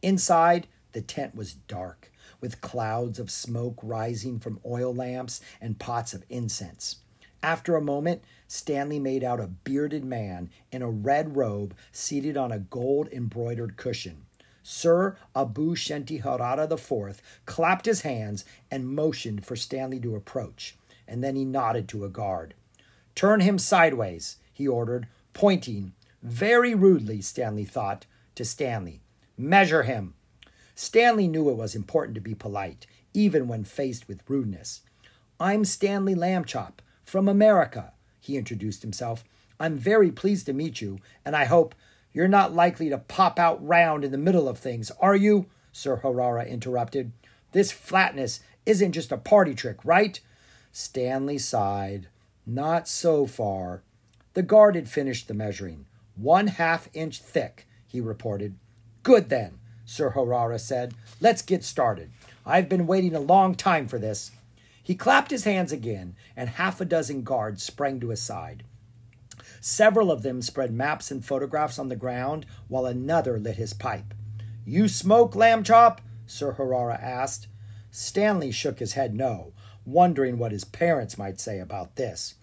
Inside, 0.03 0.67
the 0.91 1.03
tent 1.03 1.37
was 1.37 1.55
dark, 1.55 2.11
with 2.41 2.61
clouds 2.61 3.21
of 3.21 3.31
smoke 3.31 3.79
rising 3.81 4.41
from 4.41 4.59
oil 4.67 4.93
lamps 4.93 5.41
and 5.61 5.79
pots 5.79 6.15
of 6.15 6.25
incense. 6.31 6.97
After 7.45 7.77
a 7.77 7.81
moment, 7.81 8.23
Stanley 8.49 8.99
made 8.99 9.23
out 9.23 9.39
a 9.39 9.47
bearded 9.47 10.05
man 10.05 10.51
in 10.73 10.83
a 10.83 10.91
red 10.91 11.37
robe 11.37 11.77
seated 11.93 12.37
on 12.37 12.51
a 12.51 12.59
gold 12.59 13.09
embroidered 13.13 13.77
cushion. 13.77 14.27
Sir 14.63 15.17
Abu 15.35 15.75
Shenti 15.75 16.23
Harara 16.23 16.71
IV 16.71 17.21
clapped 17.47 17.87
his 17.87 18.03
hands 18.03 18.45
and 18.71 18.89
motioned 18.89 19.45
for 19.45 19.57
Stanley 19.57 20.01
to 20.01 20.15
approach, 20.15 20.77
and 21.07 21.23
then 21.23 21.37
he 21.37 21.45
nodded 21.45 21.89
to 21.89 22.05
a 22.05 22.09
guard. 22.09 22.55
Turn 23.15 23.41
him 23.41 23.59
sideways, 23.59 24.37
he 24.53 24.67
ordered, 24.67 25.09
pointing, 25.33 25.93
very 26.23 26.75
rudely, 26.75 27.21
Stanley 27.21 27.65
thought, 27.65 28.07
to 28.35 28.45
Stanley. 28.45 29.01
Measure 29.37 29.83
him. 29.83 30.15
Stanley 30.75 31.29
knew 31.29 31.51
it 31.51 31.57
was 31.57 31.75
important 31.75 32.15
to 32.15 32.21
be 32.21 32.35
polite, 32.35 32.87
even 33.13 33.49
when 33.49 33.65
faced 33.65 34.09
with 34.09 34.29
rudeness. 34.29 34.83
I'm 35.41 35.65
Stanley 35.65 36.15
Lambchop, 36.15 36.79
from 37.05 37.29
America 37.29 37.93
he 38.23 38.37
introduced 38.37 38.83
himself. 38.83 39.25
I'm 39.59 39.77
very 39.77 40.11
pleased 40.11 40.47
to 40.47 40.53
meet 40.53 40.81
you, 40.81 41.01
and 41.25 41.37
I 41.37 41.45
hope 41.45 41.75
you're 42.13 42.29
not 42.29 42.55
likely 42.55 42.89
to 42.91 42.99
pop 42.99 43.39
out 43.39 43.67
round 43.67 44.05
in 44.05 44.13
the 44.13 44.19
middle 44.19 44.49
of 44.49 44.59
things, 44.59 44.91
are 45.01 45.17
you? 45.17 45.47
Sir 45.73 46.01
Harara 46.03 46.49
interrupted. 46.49 47.13
This 47.53 47.73
flatness 47.73 48.41
isn't 48.67 48.93
just 48.93 49.13
a 49.13 49.17
party 49.17 49.55
trick, 49.55 49.79
right? 49.85 50.21
Stanley 50.73 51.39
sighed. 51.39 52.09
Not 52.47 52.89
so 52.89 53.27
far. 53.27 53.83
The 54.35 54.43
guard 54.43 54.75
had 54.75 54.89
finished 54.89 55.29
the 55.29 55.35
measuring. 55.35 55.87
One 56.17 56.47
half 56.49 56.89
inch 56.93 57.21
thick, 57.21 57.67
he 57.87 58.01
reported. 58.01 58.55
Good 59.03 59.29
then, 59.29 59.59
Sir 59.85 60.13
Harara 60.13 60.61
said. 60.61 60.95
Let's 61.21 61.43
get 61.43 61.65
started. 61.65 62.11
I've 62.45 62.69
been 62.69 62.87
waiting 62.87 63.15
a 63.15 63.21
long 63.21 63.55
time 63.55 63.87
for 63.87 63.99
this. 63.99 64.33
He 64.83 64.95
clapped 64.95 65.31
his 65.31 65.45
hands 65.45 65.71
again, 65.71 66.17
and 66.37 66.49
half 66.49 66.81
a 66.81 66.85
dozen 66.85 67.23
guards 67.23 67.63
sprang 67.63 68.01
to 68.01 68.09
his 68.09 68.21
side. 68.21 68.65
Several 69.65 70.11
of 70.11 70.23
them 70.23 70.43
spread 70.43 70.73
maps 70.73 71.13
and 71.13 71.25
photographs 71.25 71.79
on 71.79 71.89
the 71.89 71.95
ground, 71.95 72.47
while 72.67 72.85
another 72.85 73.39
lit 73.39 73.55
his 73.55 73.73
pipe. 73.73 74.13
You 74.67 74.89
smoke, 74.89 75.35
Lambchop? 75.35 76.01
Sir 76.27 76.55
Harara 76.59 77.01
asked. 77.01 77.47
Stanley 77.93 78.51
shook 78.51 78.81
his 78.81 78.95
head 78.95 79.15
no, 79.15 79.53
wondering 79.87 80.37
what 80.37 80.51
his 80.51 80.65
parents 80.65 81.17
might 81.17 81.39
say 81.39 81.61
about 81.61 81.95
this. 81.95 82.35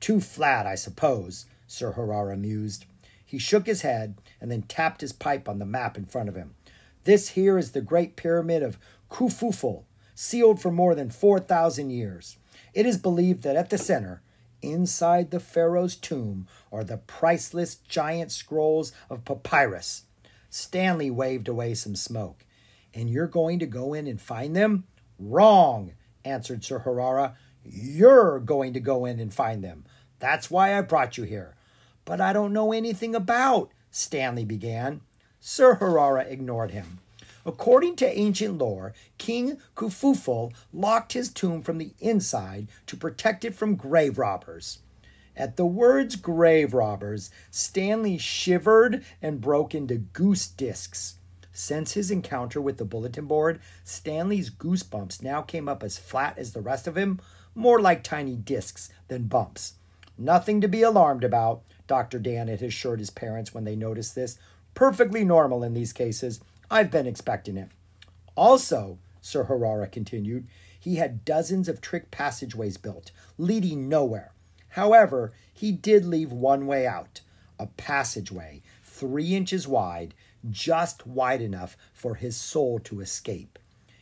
Too 0.00 0.18
flat, 0.18 0.66
I 0.66 0.74
suppose, 0.74 1.44
Sir 1.66 1.92
Harara 1.92 2.40
mused. 2.40 2.86
He 3.22 3.36
shook 3.36 3.66
his 3.66 3.82
head 3.82 4.14
and 4.40 4.50
then 4.50 4.62
tapped 4.62 5.02
his 5.02 5.12
pipe 5.12 5.50
on 5.50 5.58
the 5.58 5.66
map 5.66 5.98
in 5.98 6.06
front 6.06 6.30
of 6.30 6.36
him. 6.36 6.54
This 7.04 7.30
here 7.30 7.58
is 7.58 7.72
the 7.72 7.82
Great 7.82 8.16
Pyramid 8.16 8.62
of 8.62 8.78
Kufuful, 9.10 9.84
sealed 10.14 10.62
for 10.62 10.70
more 10.70 10.94
than 10.94 11.10
4,000 11.10 11.90
years. 11.90 12.38
It 12.72 12.86
is 12.86 12.96
believed 12.96 13.42
that 13.42 13.56
at 13.56 13.68
the 13.68 13.76
center, 13.76 14.22
inside 14.62 15.30
the 15.30 15.40
pharaoh's 15.40 15.96
tomb, 15.96 16.46
are 16.72 16.84
the 16.84 16.96
priceless 16.96 17.74
giant 17.76 18.32
scrolls 18.32 18.92
of 19.10 19.24
papyrus. 19.24 20.04
Stanley 20.48 21.10
waved 21.10 21.48
away 21.48 21.74
some 21.74 21.96
smoke. 21.96 22.44
And 22.94 23.08
you're 23.10 23.26
going 23.26 23.58
to 23.58 23.66
go 23.66 23.94
in 23.94 24.06
and 24.06 24.20
find 24.20 24.54
them? 24.54 24.84
Wrong, 25.18 25.92
answered 26.24 26.64
Sir 26.64 26.80
Harara. 26.80 27.34
You're 27.64 28.38
going 28.40 28.72
to 28.74 28.80
go 28.80 29.04
in 29.04 29.18
and 29.20 29.32
find 29.32 29.64
them. 29.64 29.84
That's 30.18 30.50
why 30.50 30.76
I 30.76 30.82
brought 30.82 31.16
you 31.16 31.24
here. 31.24 31.54
But 32.04 32.20
I 32.20 32.32
don't 32.32 32.52
know 32.52 32.72
anything 32.72 33.14
about, 33.14 33.70
Stanley 33.90 34.44
began. 34.44 35.00
Sir 35.40 35.76
Harara 35.76 36.30
ignored 36.30 36.72
him. 36.72 37.00
According 37.44 37.96
to 37.96 38.18
ancient 38.18 38.58
lore, 38.58 38.92
King 39.18 39.58
Kufuful 39.74 40.52
locked 40.72 41.12
his 41.12 41.32
tomb 41.32 41.62
from 41.62 41.78
the 41.78 41.94
inside 41.98 42.68
to 42.86 42.96
protect 42.96 43.44
it 43.44 43.54
from 43.54 43.74
grave 43.74 44.18
robbers. 44.18 44.78
At 45.36 45.56
the 45.56 45.66
words 45.66 46.16
grave 46.16 46.74
robbers, 46.74 47.30
Stanley 47.50 48.18
shivered 48.18 49.04
and 49.20 49.40
broke 49.40 49.74
into 49.74 49.96
goose 49.96 50.46
discs. 50.46 51.16
Since 51.52 51.92
his 51.92 52.10
encounter 52.10 52.60
with 52.60 52.78
the 52.78 52.84
bulletin 52.84 53.26
board, 53.26 53.60
Stanley's 53.84 54.50
goosebumps 54.50 55.22
now 55.22 55.42
came 55.42 55.68
up 55.68 55.82
as 55.82 55.98
flat 55.98 56.38
as 56.38 56.52
the 56.52 56.60
rest 56.60 56.86
of 56.86 56.96
him, 56.96 57.20
more 57.54 57.80
like 57.80 58.02
tiny 58.02 58.36
discs 58.36 58.90
than 59.08 59.24
bumps. 59.24 59.74
Nothing 60.16 60.60
to 60.60 60.68
be 60.68 60.82
alarmed 60.82 61.24
about, 61.24 61.62
Dr. 61.86 62.18
Dan 62.18 62.48
had 62.48 62.62
assured 62.62 63.00
his 63.00 63.10
parents 63.10 63.52
when 63.52 63.64
they 63.64 63.76
noticed 63.76 64.14
this. 64.14 64.38
Perfectly 64.74 65.24
normal 65.24 65.62
in 65.62 65.74
these 65.74 65.92
cases. 65.92 66.40
I've 66.72 66.90
been 66.90 67.06
expecting 67.06 67.58
it. 67.58 67.68
Also, 68.34 68.98
Sir 69.20 69.44
Harara 69.44 69.92
continued, 69.92 70.48
he 70.80 70.96
had 70.96 71.22
dozens 71.22 71.68
of 71.68 71.82
trick 71.82 72.10
passageways 72.10 72.78
built, 72.78 73.10
leading 73.36 73.90
nowhere. 73.90 74.32
However, 74.70 75.34
he 75.52 75.70
did 75.70 76.06
leave 76.06 76.32
one 76.32 76.66
way 76.66 76.86
out 76.86 77.20
a 77.58 77.66
passageway 77.66 78.62
three 78.82 79.34
inches 79.34 79.68
wide, 79.68 80.14
just 80.48 81.06
wide 81.06 81.42
enough 81.42 81.76
for 81.92 82.14
his 82.14 82.38
soul 82.38 82.78
to 82.78 83.00
escape. 83.00 83.58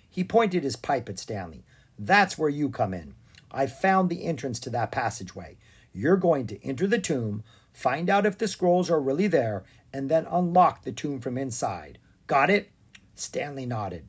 He 0.08 0.22
pointed 0.22 0.62
his 0.62 0.76
pipe 0.76 1.08
at 1.08 1.18
Stanley. 1.18 1.64
That's 1.98 2.38
where 2.38 2.48
you 2.48 2.68
come 2.68 2.94
in. 2.94 3.14
I 3.50 3.66
found 3.66 4.08
the 4.08 4.24
entrance 4.24 4.60
to 4.60 4.70
that 4.70 4.92
passageway. 4.92 5.56
You're 5.92 6.16
going 6.16 6.46
to 6.46 6.64
enter 6.64 6.86
the 6.86 7.00
tomb, 7.00 7.42
find 7.72 8.08
out 8.08 8.26
if 8.26 8.38
the 8.38 8.46
scrolls 8.46 8.88
are 8.88 9.00
really 9.00 9.26
there, 9.26 9.64
and 9.92 10.08
then 10.08 10.24
unlock 10.30 10.84
the 10.84 10.92
tomb 10.92 11.18
from 11.20 11.36
inside. 11.36 11.98
Got 12.30 12.48
it? 12.48 12.70
Stanley 13.16 13.66
nodded. 13.66 14.04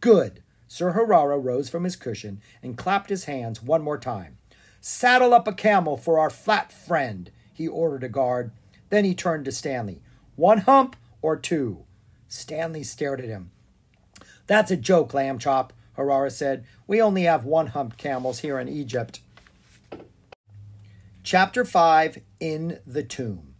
Good. 0.00 0.42
Sir 0.68 0.92
Harara 0.92 1.42
rose 1.42 1.70
from 1.70 1.84
his 1.84 1.96
cushion 1.96 2.42
and 2.62 2.76
clapped 2.76 3.08
his 3.08 3.24
hands 3.24 3.62
one 3.62 3.80
more 3.80 3.96
time. 3.96 4.36
Saddle 4.82 5.32
up 5.32 5.48
a 5.48 5.54
camel 5.54 5.96
for 5.96 6.18
our 6.18 6.28
flat 6.28 6.70
friend, 6.70 7.30
he 7.50 7.66
ordered 7.66 8.04
a 8.04 8.10
guard. 8.10 8.52
Then 8.90 9.06
he 9.06 9.14
turned 9.14 9.46
to 9.46 9.52
Stanley. 9.52 10.02
One 10.36 10.58
hump 10.58 10.96
or 11.22 11.34
two? 11.34 11.86
Stanley 12.28 12.82
stared 12.82 13.20
at 13.20 13.28
him. 13.30 13.52
That's 14.46 14.70
a 14.70 14.76
joke, 14.76 15.12
Lambchop, 15.12 15.70
Harara 15.96 16.30
said. 16.30 16.66
We 16.86 17.00
only 17.00 17.22
have 17.22 17.46
one 17.46 17.68
humped 17.68 17.96
camels 17.96 18.40
here 18.40 18.58
in 18.58 18.68
Egypt. 18.68 19.20
Chapter 21.22 21.64
5 21.64 22.18
In 22.38 22.80
the 22.86 23.02
Tomb. 23.02 23.51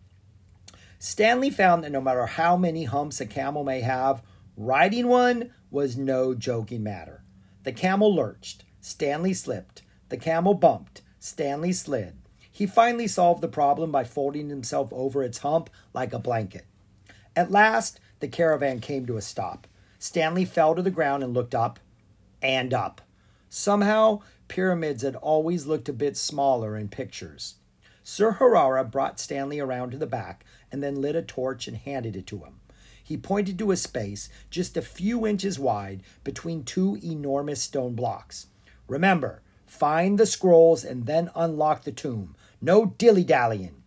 Stanley 1.05 1.51
found 1.51 1.83
that 1.83 1.91
no 1.91 2.01
matter 2.01 2.27
how 2.27 2.57
many 2.57 2.85
humps 2.85 3.21
a 3.21 3.27
camel 3.27 3.65
may 3.65 3.81
have, 3.81 4.23
riding 4.57 5.09
one 5.09 5.53
was 5.69 5.97
no 5.97 6.33
joking 6.33 6.85
matter. 6.85 7.25
The 7.65 7.73
camel 7.73 8.15
lurched. 8.15 8.65
Stanley 8.81 9.35
slipped. 9.35 9.83
The 10.11 10.17
camel 10.17 10.55
bumped. 10.55 11.03
Stanley 11.19 11.73
slid. 11.73 12.19
He 12.53 12.67
finally 12.69 13.09
solved 13.09 13.41
the 13.41 13.49
problem 13.49 13.91
by 13.91 14.05
folding 14.05 14.49
himself 14.49 14.93
over 14.93 15.25
its 15.25 15.39
hump 15.39 15.71
like 15.93 16.13
a 16.13 16.21
blanket. 16.21 16.67
At 17.35 17.51
last, 17.51 17.99
the 18.21 18.29
caravan 18.29 18.79
came 18.79 19.05
to 19.07 19.17
a 19.17 19.23
stop. 19.23 19.67
Stanley 19.99 20.45
fell 20.45 20.77
to 20.77 20.83
the 20.83 20.91
ground 20.93 21.25
and 21.25 21.35
looked 21.35 21.53
up 21.57 21.81
and 22.41 22.73
up. 22.73 23.01
Somehow, 23.49 24.21
pyramids 24.47 25.03
had 25.03 25.17
always 25.17 25.67
looked 25.67 25.89
a 25.89 25.93
bit 25.93 26.17
smaller 26.17 26.77
in 26.77 26.89
pictures. 26.89 27.57
Sir 28.05 28.33
Harara 28.41 28.89
brought 28.89 29.21
Stanley 29.21 29.61
around 29.61 29.93
to 29.93 29.97
the 29.97 30.07
back 30.07 30.45
and 30.73 30.83
then 30.83 31.01
lit 31.01 31.15
a 31.15 31.23
torch 31.23 31.69
and 31.69 31.77
handed 31.77 32.17
it 32.17 32.27
to 32.29 32.39
him. 32.39 32.55
He 33.05 33.17
pointed 33.17 33.59
to 33.59 33.71
a 33.71 33.77
space 33.77 34.29
just 34.51 34.77
a 34.77 34.83
few 34.83 35.27
inches 35.27 35.59
wide 35.59 36.03
between 36.25 36.65
two 36.65 36.99
enormous 37.05 37.63
stone 37.63 37.95
blocks. 37.95 38.47
Remember, 38.89 39.43
find 39.67 40.19
the 40.19 40.27
scrolls 40.27 40.85
and 40.85 41.07
then 41.07 41.31
unlock 41.35 41.85
the 41.85 41.93
tomb. 41.93 42.35
No 42.61 42.87
dilly 42.97 43.25
dallying. 43.25 43.83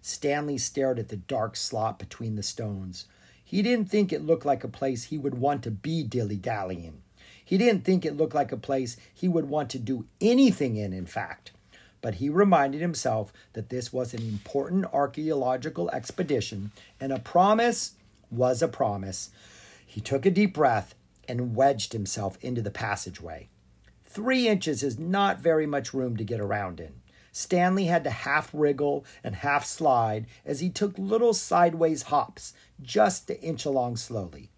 Stanley 0.00 0.58
stared 0.58 0.98
at 0.98 1.08
the 1.08 1.16
dark 1.16 1.54
slot 1.54 1.98
between 1.98 2.34
the 2.36 2.42
stones. 2.42 3.06
He 3.44 3.62
didn't 3.62 3.90
think 3.90 4.12
it 4.12 4.24
looked 4.24 4.46
like 4.46 4.64
a 4.64 4.68
place 4.68 5.04
he 5.04 5.18
would 5.18 5.34
want 5.34 5.62
to 5.64 5.70
be 5.70 6.02
dilly 6.02 6.36
dallying. 6.36 7.02
He 7.44 7.58
didn't 7.58 7.84
think 7.84 8.04
it 8.04 8.16
looked 8.16 8.34
like 8.34 8.52
a 8.52 8.56
place 8.56 8.96
he 9.12 9.28
would 9.28 9.48
want 9.48 9.68
to 9.70 9.78
do 9.78 10.06
anything 10.20 10.76
in, 10.76 10.92
in 10.92 11.06
fact. 11.06 11.52
But 12.02 12.16
he 12.16 12.28
reminded 12.28 12.82
himself 12.82 13.32
that 13.54 13.70
this 13.70 13.92
was 13.92 14.12
an 14.12 14.20
important 14.20 14.84
archaeological 14.92 15.88
expedition, 15.90 16.72
and 17.00 17.12
a 17.12 17.18
promise 17.18 17.94
was 18.30 18.60
a 18.60 18.68
promise. 18.68 19.30
He 19.86 20.00
took 20.00 20.26
a 20.26 20.30
deep 20.30 20.52
breath 20.52 20.94
and 21.28 21.54
wedged 21.54 21.92
himself 21.94 22.36
into 22.42 22.60
the 22.60 22.70
passageway. 22.70 23.48
Three 24.04 24.48
inches 24.48 24.82
is 24.82 24.98
not 24.98 25.40
very 25.40 25.64
much 25.64 25.94
room 25.94 26.16
to 26.18 26.24
get 26.24 26.40
around 26.40 26.80
in. 26.80 27.00
Stanley 27.30 27.86
had 27.86 28.04
to 28.04 28.10
half 28.10 28.50
wriggle 28.52 29.06
and 29.24 29.36
half 29.36 29.64
slide 29.64 30.26
as 30.44 30.60
he 30.60 30.68
took 30.68 30.98
little 30.98 31.32
sideways 31.32 32.02
hops, 32.02 32.52
just 32.82 33.28
to 33.28 33.40
inch 33.40 33.64
along 33.64 33.96
slowly. 33.96 34.50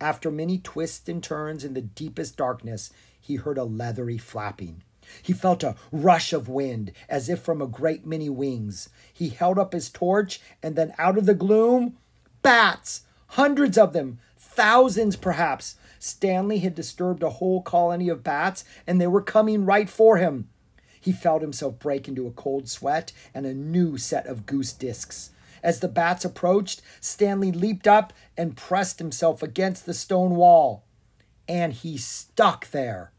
After 0.00 0.30
many 0.30 0.58
twists 0.58 1.08
and 1.08 1.22
turns 1.22 1.64
in 1.64 1.74
the 1.74 1.80
deepest 1.80 2.36
darkness, 2.36 2.90
he 3.18 3.36
heard 3.36 3.56
a 3.56 3.64
leathery 3.64 4.18
flapping. 4.18 4.82
He 5.22 5.32
felt 5.32 5.62
a 5.62 5.76
rush 5.92 6.32
of 6.32 6.48
wind, 6.48 6.92
as 7.08 7.28
if 7.28 7.40
from 7.40 7.62
a 7.62 7.66
great 7.66 8.06
many 8.06 8.28
wings. 8.28 8.88
He 9.12 9.28
held 9.30 9.58
up 9.58 9.72
his 9.72 9.90
torch, 9.90 10.40
and 10.62 10.76
then 10.76 10.92
out 10.98 11.18
of 11.18 11.26
the 11.26 11.34
gloom, 11.34 11.96
bats! 12.42 13.02
Hundreds 13.32 13.76
of 13.76 13.92
them, 13.92 14.18
thousands 14.36 15.16
perhaps. 15.16 15.76
Stanley 15.98 16.58
had 16.58 16.74
disturbed 16.74 17.22
a 17.22 17.30
whole 17.30 17.62
colony 17.62 18.08
of 18.08 18.24
bats, 18.24 18.64
and 18.86 19.00
they 19.00 19.06
were 19.06 19.22
coming 19.22 19.64
right 19.64 19.88
for 19.88 20.16
him. 20.16 20.48
He 21.00 21.12
felt 21.12 21.42
himself 21.42 21.78
break 21.78 22.08
into 22.08 22.26
a 22.26 22.32
cold 22.32 22.68
sweat 22.68 23.12
and 23.34 23.46
a 23.46 23.54
new 23.54 23.98
set 23.98 24.26
of 24.26 24.46
goose 24.46 24.72
discs. 24.72 25.30
As 25.62 25.80
the 25.80 25.88
bats 25.88 26.24
approached, 26.24 26.82
Stanley 27.00 27.52
leaped 27.52 27.86
up 27.86 28.12
and 28.36 28.56
pressed 28.56 28.98
himself 28.98 29.42
against 29.42 29.86
the 29.86 29.94
stone 29.94 30.36
wall. 30.36 30.84
And 31.48 31.72
he 31.72 31.96
stuck 31.96 32.70
there. 32.70 33.12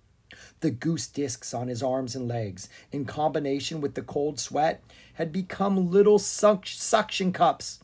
The 0.62 0.72
goose 0.72 1.08
discs 1.08 1.54
on 1.54 1.70
his 1.70 1.82
arms 1.82 2.16
and 2.16 2.28
legs, 2.28 2.68
in 2.92 3.06
combination 3.06 3.80
with 3.80 3.94
the 3.94 4.02
cold 4.02 4.40
sweat, 4.40 4.84
had 5.14 5.32
become 5.32 5.90
little 5.90 6.20
suction 6.20 7.32
cups. 7.32 7.80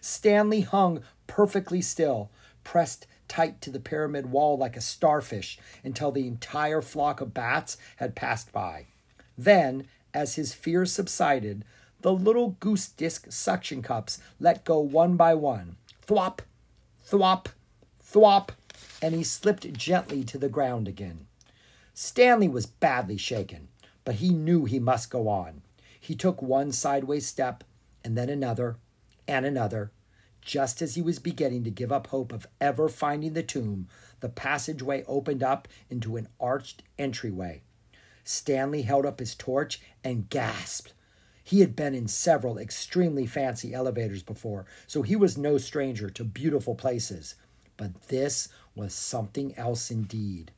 Stanley 0.00 0.60
hung 0.60 1.02
perfectly 1.26 1.80
still, 1.80 2.30
pressed 2.64 3.06
tight 3.28 3.60
to 3.62 3.70
the 3.70 3.80
pyramid 3.80 4.26
wall 4.30 4.58
like 4.58 4.76
a 4.76 4.80
starfish 4.80 5.58
until 5.84 6.10
the 6.10 6.26
entire 6.26 6.82
flock 6.82 7.20
of 7.20 7.32
bats 7.32 7.78
had 7.96 8.14
passed 8.14 8.52
by. 8.52 8.86
Then, 9.36 9.86
as 10.12 10.34
his 10.34 10.52
fear 10.52 10.84
subsided, 10.84 11.64
the 12.00 12.12
little 12.12 12.56
goose 12.60 12.88
disc 12.88 13.26
suction 13.30 13.82
cups 13.82 14.18
let 14.38 14.64
go 14.64 14.80
one 14.80 15.16
by 15.16 15.34
one. 15.34 15.76
Thwop, 16.06 16.40
thwop, 17.06 17.46
thwop, 18.02 18.50
and 19.00 19.14
he 19.14 19.24
slipped 19.24 19.72
gently 19.72 20.24
to 20.24 20.38
the 20.38 20.48
ground 20.48 20.88
again. 20.88 21.27
Stanley 22.00 22.46
was 22.46 22.64
badly 22.64 23.16
shaken, 23.16 23.66
but 24.04 24.14
he 24.14 24.28
knew 24.28 24.66
he 24.66 24.78
must 24.78 25.10
go 25.10 25.26
on. 25.26 25.62
He 25.98 26.14
took 26.14 26.40
one 26.40 26.70
sideways 26.70 27.26
step, 27.26 27.64
and 28.04 28.16
then 28.16 28.28
another, 28.28 28.76
and 29.26 29.44
another. 29.44 29.90
Just 30.40 30.80
as 30.80 30.94
he 30.94 31.02
was 31.02 31.18
beginning 31.18 31.64
to 31.64 31.72
give 31.72 31.90
up 31.90 32.06
hope 32.06 32.30
of 32.32 32.46
ever 32.60 32.88
finding 32.88 33.32
the 33.32 33.42
tomb, 33.42 33.88
the 34.20 34.28
passageway 34.28 35.02
opened 35.08 35.42
up 35.42 35.66
into 35.90 36.16
an 36.16 36.28
arched 36.38 36.84
entryway. 37.00 37.62
Stanley 38.22 38.82
held 38.82 39.04
up 39.04 39.18
his 39.18 39.34
torch 39.34 39.80
and 40.04 40.30
gasped. 40.30 40.92
He 41.42 41.58
had 41.58 41.74
been 41.74 41.96
in 41.96 42.06
several 42.06 42.58
extremely 42.58 43.26
fancy 43.26 43.74
elevators 43.74 44.22
before, 44.22 44.66
so 44.86 45.02
he 45.02 45.16
was 45.16 45.36
no 45.36 45.58
stranger 45.58 46.10
to 46.10 46.22
beautiful 46.22 46.76
places. 46.76 47.34
But 47.76 48.02
this 48.02 48.48
was 48.76 48.94
something 48.94 49.52
else 49.58 49.90
indeed. 49.90 50.52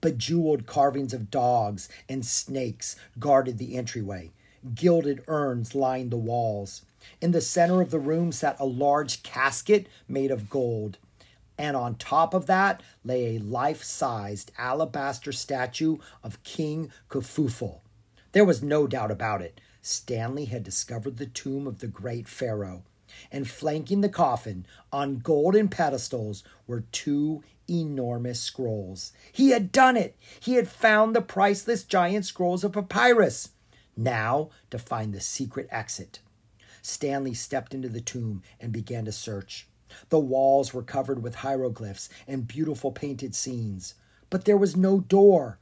Bejeweled 0.00 0.66
carvings 0.66 1.12
of 1.12 1.30
dogs 1.30 1.88
and 2.08 2.24
snakes 2.24 2.96
guarded 3.18 3.58
the 3.58 3.76
entryway. 3.76 4.30
Gilded 4.74 5.22
urns 5.28 5.74
lined 5.74 6.10
the 6.10 6.16
walls. 6.16 6.82
In 7.20 7.32
the 7.32 7.40
center 7.40 7.80
of 7.80 7.90
the 7.90 7.98
room 7.98 8.32
sat 8.32 8.58
a 8.58 8.66
large 8.66 9.22
casket 9.22 9.86
made 10.08 10.30
of 10.30 10.50
gold 10.50 10.98
and 11.58 11.76
on 11.76 11.96
top 11.96 12.32
of 12.32 12.46
that 12.46 12.82
lay 13.04 13.36
a 13.36 13.40
life 13.40 13.82
sized 13.82 14.52
alabaster 14.56 15.32
statue 15.32 15.98
of 16.22 16.42
King 16.44 16.90
Khufufu. 17.10 17.80
There 18.32 18.44
was 18.44 18.62
no 18.62 18.86
doubt 18.86 19.10
about 19.10 19.42
it. 19.42 19.60
Stanley 19.82 20.44
had 20.44 20.62
discovered 20.62 21.16
the 21.16 21.26
tomb 21.26 21.66
of 21.66 21.80
the 21.80 21.88
great 21.88 22.28
pharaoh, 22.28 22.84
and 23.32 23.48
flanking 23.48 24.02
the 24.02 24.08
coffin 24.08 24.66
on 24.92 25.18
golden 25.18 25.68
pedestals 25.68 26.44
were 26.66 26.84
two 26.92 27.42
enormous 27.68 28.40
scrolls. 28.40 29.12
He 29.32 29.50
had 29.50 29.72
done 29.72 29.96
it! 29.96 30.16
He 30.40 30.54
had 30.54 30.68
found 30.68 31.14
the 31.14 31.20
priceless 31.20 31.84
giant 31.84 32.24
scrolls 32.24 32.64
of 32.64 32.72
papyrus. 32.72 33.50
Now 33.96 34.50
to 34.70 34.78
find 34.78 35.12
the 35.12 35.20
secret 35.20 35.68
exit. 35.70 36.20
Stanley 36.82 37.34
stepped 37.34 37.74
into 37.74 37.88
the 37.88 38.00
tomb 38.00 38.42
and 38.60 38.72
began 38.72 39.04
to 39.04 39.12
search. 39.12 39.66
The 40.10 40.18
walls 40.18 40.72
were 40.72 40.82
covered 40.82 41.22
with 41.22 41.36
hieroglyphs 41.36 42.08
and 42.26 42.46
beautiful 42.46 42.92
painted 42.92 43.34
scenes, 43.34 43.94
but 44.30 44.44
there 44.44 44.56
was 44.56 44.76
no 44.76 45.00
door. 45.00 45.58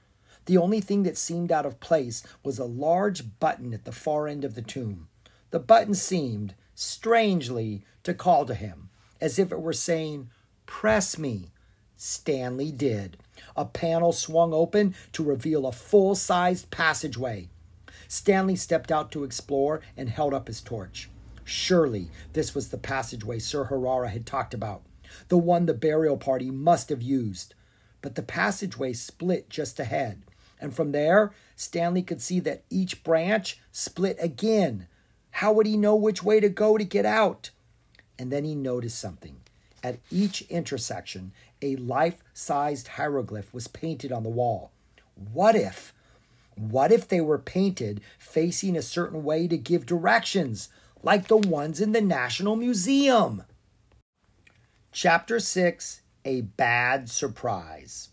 The 0.46 0.58
only 0.58 0.80
thing 0.80 1.02
that 1.04 1.16
seemed 1.16 1.50
out 1.50 1.66
of 1.66 1.80
place 1.80 2.22
was 2.42 2.58
a 2.58 2.64
large 2.64 3.38
button 3.40 3.72
at 3.74 3.84
the 3.84 3.92
far 3.92 4.28
end 4.28 4.44
of 4.44 4.54
the 4.54 4.62
tomb. 4.62 5.08
The 5.50 5.58
button 5.58 5.94
seemed, 5.94 6.54
strangely, 6.74 7.84
to 8.02 8.14
call 8.14 8.44
to 8.46 8.54
him, 8.54 8.90
as 9.20 9.38
if 9.38 9.50
it 9.50 9.60
were 9.60 9.72
saying, 9.72 10.30
Press 10.66 11.18
me. 11.18 11.50
Stanley 11.96 12.70
did. 12.70 13.16
A 13.56 13.64
panel 13.64 14.12
swung 14.12 14.52
open 14.52 14.94
to 15.12 15.24
reveal 15.24 15.66
a 15.66 15.72
full 15.72 16.14
sized 16.14 16.70
passageway. 16.70 17.48
Stanley 18.08 18.56
stepped 18.56 18.92
out 18.92 19.10
to 19.12 19.24
explore 19.24 19.80
and 19.96 20.08
held 20.08 20.34
up 20.34 20.46
his 20.46 20.60
torch. 20.60 21.08
Surely 21.44 22.10
this 22.32 22.54
was 22.54 22.68
the 22.68 22.78
passageway 22.78 23.38
Sir 23.38 23.66
Harara 23.66 24.10
had 24.10 24.26
talked 24.26 24.52
about, 24.52 24.82
the 25.28 25.38
one 25.38 25.66
the 25.66 25.74
burial 25.74 26.16
party 26.16 26.50
must 26.50 26.88
have 26.88 27.02
used. 27.02 27.54
But 28.02 28.14
the 28.14 28.22
passageway 28.22 28.92
split 28.92 29.48
just 29.48 29.80
ahead, 29.80 30.22
and 30.60 30.74
from 30.74 30.92
there, 30.92 31.32
Stanley 31.54 32.02
could 32.02 32.20
see 32.20 32.40
that 32.40 32.64
each 32.70 33.02
branch 33.02 33.60
split 33.72 34.16
again. 34.20 34.86
How 35.30 35.52
would 35.52 35.66
he 35.66 35.76
know 35.76 35.94
which 35.94 36.22
way 36.22 36.40
to 36.40 36.48
go 36.48 36.78
to 36.78 36.84
get 36.84 37.06
out? 37.06 37.50
And 38.18 38.32
then 38.32 38.44
he 38.44 38.54
noticed 38.54 38.98
something. 38.98 39.36
At 39.82 39.98
each 40.10 40.42
intersection, 40.42 41.32
a 41.62 41.76
life 41.76 42.22
sized 42.32 42.88
hieroglyph 42.88 43.52
was 43.52 43.68
painted 43.68 44.12
on 44.12 44.22
the 44.22 44.30
wall. 44.30 44.72
What 45.14 45.54
if? 45.54 45.92
What 46.54 46.92
if 46.92 47.06
they 47.08 47.20
were 47.20 47.38
painted 47.38 48.00
facing 48.18 48.76
a 48.76 48.82
certain 48.82 49.24
way 49.24 49.46
to 49.48 49.58
give 49.58 49.86
directions, 49.86 50.68
like 51.02 51.28
the 51.28 51.36
ones 51.36 51.80
in 51.80 51.92
the 51.92 52.00
National 52.00 52.56
Museum? 52.56 53.44
Chapter 54.92 55.38
6 55.38 56.00
A 56.24 56.40
Bad 56.40 57.10
Surprise. 57.10 58.10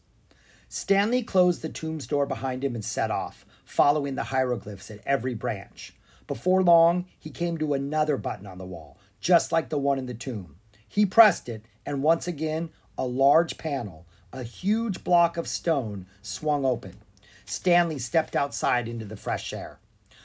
Stanley 0.68 1.24
closed 1.24 1.62
the 1.62 1.70
tomb's 1.70 2.08
door 2.08 2.26
behind 2.26 2.64
him 2.64 2.76
and 2.76 2.84
set 2.84 3.12
off, 3.12 3.46
following 3.64 4.16
the 4.16 4.24
hieroglyphs 4.24 4.90
at 4.92 5.00
every 5.06 5.36
branch. 5.36 5.94
Before 6.28 6.64
long, 6.64 7.06
he 7.20 7.30
came 7.30 7.58
to 7.58 7.74
another 7.74 8.18
button 8.18 8.48
on 8.48 8.58
the 8.58 8.66
wall, 8.66 8.98
just 9.22 9.52
like 9.52 9.70
the 9.70 9.78
one 9.78 10.00
in 10.00 10.06
the 10.06 10.14
tomb. 10.14 10.56
He 10.88 11.06
pressed 11.06 11.48
it, 11.48 11.64
and 11.86 12.04
once 12.04 12.28
again, 12.28 12.70
a 12.98 13.06
large 13.06 13.58
panel, 13.58 14.06
a 14.32 14.44
huge 14.44 15.04
block 15.04 15.38
of 15.38 15.48
stone, 15.48 16.06
swung 16.22 16.66
open. 16.66 16.98
Stanley 17.46 18.00
stepped 18.00 18.36
outside 18.36 18.88
into 18.88 19.06
the 19.06 19.18
fresh 19.18 19.54
air. 19.54 19.80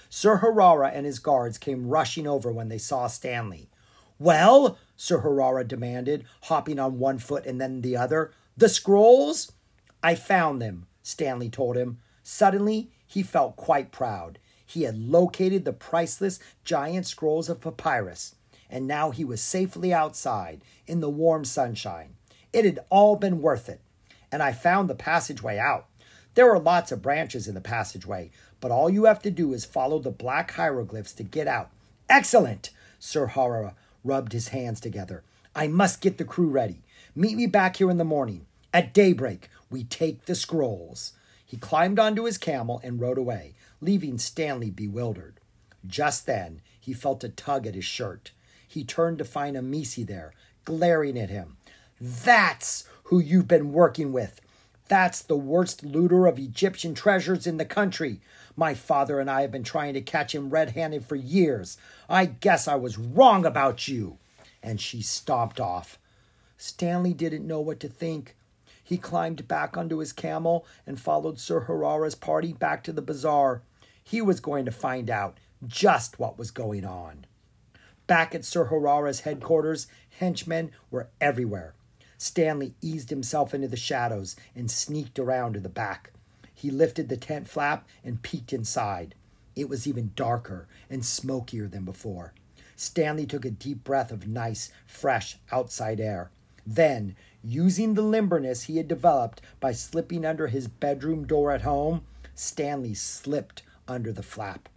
Sir 0.09 0.39
Harara 0.39 0.91
and 0.95 1.05
his 1.05 1.19
guards 1.19 1.59
came 1.59 1.89
rushing 1.89 2.27
over 2.27 2.51
when 2.51 2.69
they 2.69 2.79
saw 2.79 3.07
Stanley. 3.07 3.69
Well, 4.19 4.79
Sir 4.97 5.21
Harara 5.23 5.67
demanded, 5.67 6.25
hopping 6.43 6.79
on 6.79 6.99
one 6.99 7.19
foot 7.19 7.47
and 7.47 7.61
then 7.61 7.83
the 7.83 7.97
other. 7.97 8.33
The 8.57 8.69
scrolls? 8.69 9.53
I 10.03 10.15
found 10.15 10.63
them, 10.63 10.87
Stanley 11.03 11.51
told 11.51 11.77
him. 11.77 11.99
Suddenly, 12.23 12.91
he 13.07 13.23
felt 13.23 13.57
quite 13.57 13.93
proud. 13.93 14.39
He 14.65 14.83
had 14.83 14.99
located 14.99 15.65
the 15.65 15.73
priceless 15.73 16.41
giant 16.65 17.07
scrolls 17.07 17.49
of 17.49 17.61
papyrus 17.61 18.35
and 18.71 18.87
now 18.87 19.11
he 19.11 19.25
was 19.25 19.41
safely 19.41 19.93
outside 19.93 20.63
in 20.87 21.01
the 21.01 21.11
warm 21.11 21.45
sunshine. 21.45 22.15
It 22.53 22.65
had 22.65 22.81
all 22.91 23.17
been 23.17 23.43
worth 23.43 23.69
it, 23.69 23.81
and 24.33 24.43
I 24.43 24.53
found 24.53 24.89
the 24.89 24.95
passageway 24.95 25.59
out. 25.59 25.87
There 26.35 26.47
were 26.47 26.59
lots 26.59 26.93
of 26.93 27.03
branches 27.03 27.49
in 27.49 27.55
the 27.55 27.61
passageway, 27.61 28.31
but 28.61 28.71
all 28.71 28.91
you 28.91 29.05
have 29.05 29.23
to 29.23 29.31
do 29.31 29.53
is 29.53 29.65
follow 29.65 29.99
the 29.99 30.11
black 30.11 30.53
hieroglyphs 30.53 31.13
to 31.15 31.23
get 31.23 31.47
out. 31.47 31.71
Excellent! 32.09 32.71
Sir 32.99 33.29
Harara 33.29 33.75
rubbed 34.05 34.33
his 34.33 34.49
hands 34.49 34.81
together. 34.81 35.23
I 35.55 35.69
must 35.69 36.01
get 36.01 36.19
the 36.19 36.25
crew 36.25 36.49
ready. 36.49 36.83
Meet 37.15 37.37
me 37.37 37.47
back 37.47 37.77
here 37.77 37.91
in 37.91 37.99
the 37.99 38.05
morning. 38.05 38.47
At 38.73 38.95
daybreak, 38.95 39.49
we 39.71 39.85
take 39.85 40.27
the 40.27 40.35
scrolls. 40.35 41.13
He 41.45 41.57
climbed 41.57 41.99
onto 41.99 42.25
his 42.25 42.39
camel 42.39 42.81
and 42.85 43.01
rode 43.01 43.19
away, 43.19 43.55
leaving 43.81 44.19
Stanley 44.19 44.71
bewildered. 44.71 45.41
Just 45.87 46.27
then, 46.27 46.61
he 46.79 46.93
felt 46.93 47.25
a 47.25 47.29
tug 47.29 47.67
at 47.67 47.75
his 47.75 47.85
shirt 47.85 48.33
he 48.69 48.85
turned 48.85 49.19
to 49.19 49.25
find 49.25 49.57
Amisi 49.57 50.07
there, 50.07 50.35
glaring 50.65 51.19
at 51.19 51.31
him. 51.31 51.57
That's 52.01 52.85
who 53.05 53.19
you've 53.19 53.49
been 53.49 53.73
working 53.73 54.13
with. 54.13 54.41
That's 54.89 55.21
the 55.21 55.37
worst 55.37 55.85
looter 55.85 56.27
of 56.27 56.39
Egyptian 56.39 56.95
treasures 56.95 57.47
in 57.47 57.57
the 57.57 57.65
country. 57.65 58.21
My 58.57 58.75
father 58.75 59.21
and 59.21 59.31
I 59.31 59.43
have 59.43 59.51
been 59.51 59.65
trying 59.65 59.95
to 59.95 60.01
catch 60.01 60.35
him 60.35 60.51
red 60.51 60.71
handed 60.71 61.05
for 61.05 61.17
years. 61.17 61.77
I 62.09 62.25
guess 62.27 62.67
I 62.67 62.77
was 62.77 62.99
wrong 62.99 63.45
about 63.45 63.87
you. 63.87 64.19
And 64.63 64.81
she 64.81 65.03
stomped 65.03 65.61
off. 65.61 65.99
Stanley 66.57 67.13
didn't 67.13 67.47
know 67.47 67.61
what 67.61 67.81
to 67.81 67.89
think. 67.89 68.35
He 68.83 68.97
climbed 68.97 69.47
back 69.47 69.77
onto 69.77 69.99
his 69.99 70.13
camel 70.13 70.67
and 70.87 70.99
followed 70.99 71.39
Sir 71.39 71.67
Harara's 71.67 72.15
party 72.15 72.53
back 72.53 72.83
to 72.85 72.93
the 72.93 73.03
bazaar. 73.03 73.63
He 74.03 74.23
was 74.23 74.41
going 74.41 74.65
to 74.65 74.71
find 74.71 75.11
out 75.11 75.39
just 75.67 76.19
what 76.19 76.39
was 76.39 76.51
going 76.51 76.85
on. 76.85 77.27
Back 78.07 78.35
at 78.35 78.45
Sir 78.45 78.69
Harara's 78.69 79.21
headquarters, 79.21 79.87
henchmen 80.19 80.71
were 80.91 81.09
everywhere. 81.21 81.75
Stanley 82.19 82.75
eased 82.83 83.11
himself 83.11 83.55
into 83.55 83.69
the 83.69 83.77
shadows 83.77 84.37
and 84.55 84.71
sneaked 84.71 85.19
around 85.19 85.55
to 85.55 85.61
the 85.61 85.69
back. 85.69 86.11
He 86.53 86.71
lifted 86.71 87.09
the 87.09 87.17
tent 87.17 87.49
flap 87.49 87.89
and 88.05 88.21
peeked 88.21 88.53
inside. 88.53 89.15
It 89.55 89.69
was 89.69 89.87
even 89.87 90.11
darker 90.17 90.67
and 90.91 91.05
smokier 91.05 91.69
than 91.69 91.85
before. 91.85 92.35
Stanley 92.75 93.27
took 93.27 93.45
a 93.45 93.51
deep 93.51 93.85
breath 93.85 94.11
of 94.11 94.29
nice, 94.29 94.71
fresh 94.87 95.39
outside 95.53 96.01
air. 96.01 96.31
Then, 96.67 97.17
using 97.43 97.95
the 97.95 98.03
limberness 98.03 98.65
he 98.65 98.77
had 98.77 98.89
developed 98.89 99.41
by 99.61 99.73
slipping 99.73 100.25
under 100.25 100.49
his 100.49 100.69
bedroom 100.69 101.27
door 101.27 101.53
at 101.53 101.63
home, 101.63 102.03
Stanley 102.35 102.95
slipped 102.95 103.63
under 103.87 104.13
the 104.13 104.23
flap. 104.23 104.69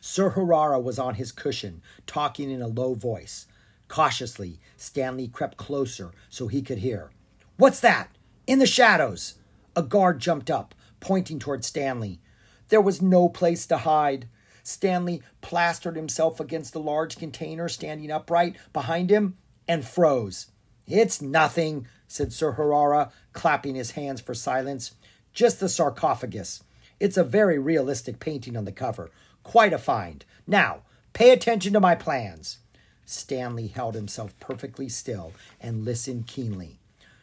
Sir 0.00 0.30
Harara 0.30 0.82
was 0.82 0.98
on 0.98 1.14
his 1.16 1.32
cushion, 1.32 1.82
talking 2.06 2.50
in 2.50 2.62
a 2.62 2.68
low 2.68 2.94
voice. 2.94 3.46
Cautiously, 3.88 4.58
Stanley 4.76 5.28
crept 5.28 5.56
closer 5.56 6.12
so 6.28 6.48
he 6.48 6.62
could 6.62 6.78
hear. 6.78 7.10
What's 7.56 7.80
that? 7.80 8.10
In 8.46 8.58
the 8.58 8.66
shadows! 8.66 9.34
A 9.74 9.82
guard 9.82 10.20
jumped 10.20 10.50
up, 10.50 10.74
pointing 11.00 11.38
toward 11.38 11.64
Stanley. 11.64 12.20
There 12.68 12.80
was 12.80 13.02
no 13.02 13.28
place 13.28 13.66
to 13.66 13.78
hide. 13.78 14.28
Stanley 14.62 15.22
plastered 15.40 15.96
himself 15.96 16.40
against 16.40 16.72
the 16.72 16.80
large 16.80 17.18
container 17.18 17.68
standing 17.68 18.10
upright 18.10 18.56
behind 18.72 19.10
him 19.10 19.36
and 19.68 19.86
froze. 19.86 20.48
It's 20.86 21.22
nothing, 21.22 21.86
said 22.08 22.32
Sir 22.32 22.54
Harara, 22.54 23.10
clapping 23.32 23.74
his 23.74 23.92
hands 23.92 24.20
for 24.20 24.34
silence. 24.34 24.94
Just 25.32 25.60
the 25.60 25.68
sarcophagus. 25.68 26.62
It's 26.98 27.16
a 27.16 27.24
very 27.24 27.58
realistic 27.58 28.20
painting 28.20 28.56
on 28.56 28.64
the 28.64 28.72
cover. 28.72 29.10
Quite 29.42 29.72
a 29.72 29.78
find. 29.78 30.24
Now, 30.46 30.82
pay 31.12 31.30
attention 31.30 31.72
to 31.74 31.80
my 31.80 31.94
plans. 31.94 32.58
Stanley 33.06 33.68
held 33.68 33.94
himself 33.94 34.38
perfectly 34.40 34.88
still 34.88 35.32
and 35.60 35.84
listened 35.84 36.26
keenly. 36.26 36.78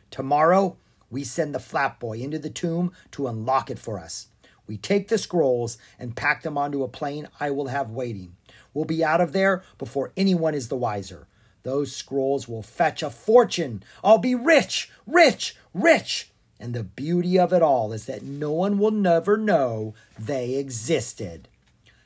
Tomorrow, 0.10 0.78
we 1.12 1.24
send 1.24 1.54
the 1.54 1.60
flatboy 1.60 2.22
into 2.22 2.40
the 2.40 2.50
tomb 2.50 2.94
to 3.12 3.28
unlock 3.28 3.70
it 3.70 3.78
for 3.78 4.00
us. 4.00 4.28
We 4.66 4.78
take 4.78 5.10
the 5.10 5.18
scrolls 5.18 5.78
and 6.00 6.16
pack 6.16 6.42
them 6.42 6.58
onto 6.58 6.84
a 6.84 6.88
plane 6.88 7.28
I 7.40 7.52
will 7.52 7.68
have 7.68 7.92
waiting. 7.92 8.36
We'll 8.74 8.86
be 8.86 9.04
out 9.04 9.22
of 9.22 9.34
there 9.34 9.64
before 9.78 10.14
anyone 10.16 10.56
is 10.56 10.70
the 10.70 10.78
wiser. 10.78 11.28
Those 11.64 11.96
scrolls 11.96 12.48
will 12.48 12.64
fetch 12.64 13.04
a 13.04 13.10
fortune. 13.10 13.84
I'll 14.04 14.18
be 14.18 14.36
rich, 14.36 14.90
rich, 15.06 15.56
rich. 15.74 16.30
And 16.60 16.74
the 16.74 16.84
beauty 16.84 17.38
of 17.38 17.52
it 17.52 17.62
all 17.62 17.92
is 17.92 18.06
that 18.06 18.24
no 18.24 18.52
one 18.52 18.80
will 18.80 18.92
never 18.92 19.38
know 19.38 19.94
they 20.18 20.56
existed. 20.56 21.50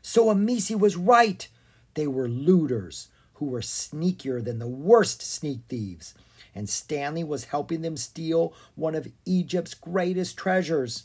So 0.01 0.33
Amisi 0.33 0.77
was 0.77 0.95
right. 0.95 1.47
They 1.93 2.07
were 2.07 2.27
looters 2.27 3.09
who 3.37 3.45
were 3.45 3.61
sneakier 3.61 4.43
than 4.43 4.59
the 4.59 4.67
worst 4.67 5.21
sneak 5.21 5.59
thieves. 5.69 6.13
And 6.55 6.67
Stanley 6.67 7.23
was 7.23 7.45
helping 7.45 7.81
them 7.81 7.97
steal 7.97 8.53
one 8.75 8.95
of 8.95 9.11
Egypt's 9.25 9.73
greatest 9.73 10.37
treasures. 10.37 11.03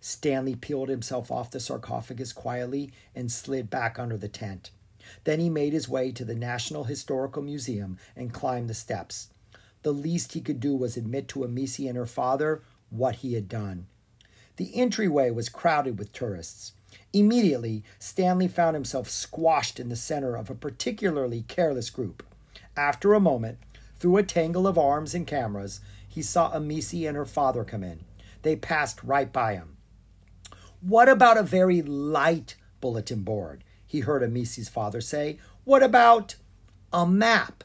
Stanley 0.00 0.54
peeled 0.54 0.88
himself 0.88 1.30
off 1.30 1.50
the 1.50 1.60
sarcophagus 1.60 2.32
quietly 2.32 2.92
and 3.14 3.30
slid 3.30 3.68
back 3.68 3.98
under 3.98 4.16
the 4.16 4.28
tent. 4.28 4.70
Then 5.24 5.40
he 5.40 5.50
made 5.50 5.72
his 5.72 5.88
way 5.88 6.12
to 6.12 6.24
the 6.24 6.34
National 6.34 6.84
Historical 6.84 7.42
Museum 7.42 7.98
and 8.16 8.32
climbed 8.32 8.70
the 8.70 8.74
steps. 8.74 9.28
The 9.82 9.92
least 9.92 10.32
he 10.32 10.40
could 10.40 10.60
do 10.60 10.74
was 10.74 10.96
admit 10.96 11.28
to 11.28 11.40
Amisi 11.40 11.88
and 11.88 11.96
her 11.96 12.06
father 12.06 12.62
what 12.90 13.16
he 13.16 13.34
had 13.34 13.48
done. 13.48 13.86
The 14.56 14.74
entryway 14.74 15.30
was 15.30 15.48
crowded 15.48 15.98
with 15.98 16.12
tourists. 16.12 16.72
Immediately, 17.12 17.82
Stanley 17.98 18.46
found 18.46 18.74
himself 18.74 19.08
squashed 19.08 19.80
in 19.80 19.88
the 19.88 19.96
center 19.96 20.36
of 20.36 20.48
a 20.48 20.54
particularly 20.54 21.44
careless 21.48 21.90
group. 21.90 22.22
After 22.76 23.14
a 23.14 23.20
moment, 23.20 23.58
through 23.96 24.16
a 24.16 24.22
tangle 24.22 24.66
of 24.66 24.78
arms 24.78 25.14
and 25.14 25.26
cameras, 25.26 25.80
he 26.08 26.22
saw 26.22 26.52
Amisi 26.52 27.06
and 27.06 27.16
her 27.16 27.26
father 27.26 27.64
come 27.64 27.82
in. 27.82 28.00
They 28.42 28.56
passed 28.56 29.02
right 29.02 29.32
by 29.32 29.54
him. 29.54 29.76
What 30.80 31.08
about 31.08 31.36
a 31.36 31.42
very 31.42 31.82
light 31.82 32.56
bulletin 32.80 33.22
board? 33.22 33.64
He 33.86 34.00
heard 34.00 34.22
Amisi's 34.22 34.68
father 34.68 35.00
say. 35.00 35.38
What 35.64 35.82
about 35.82 36.36
a 36.92 37.06
map? 37.06 37.64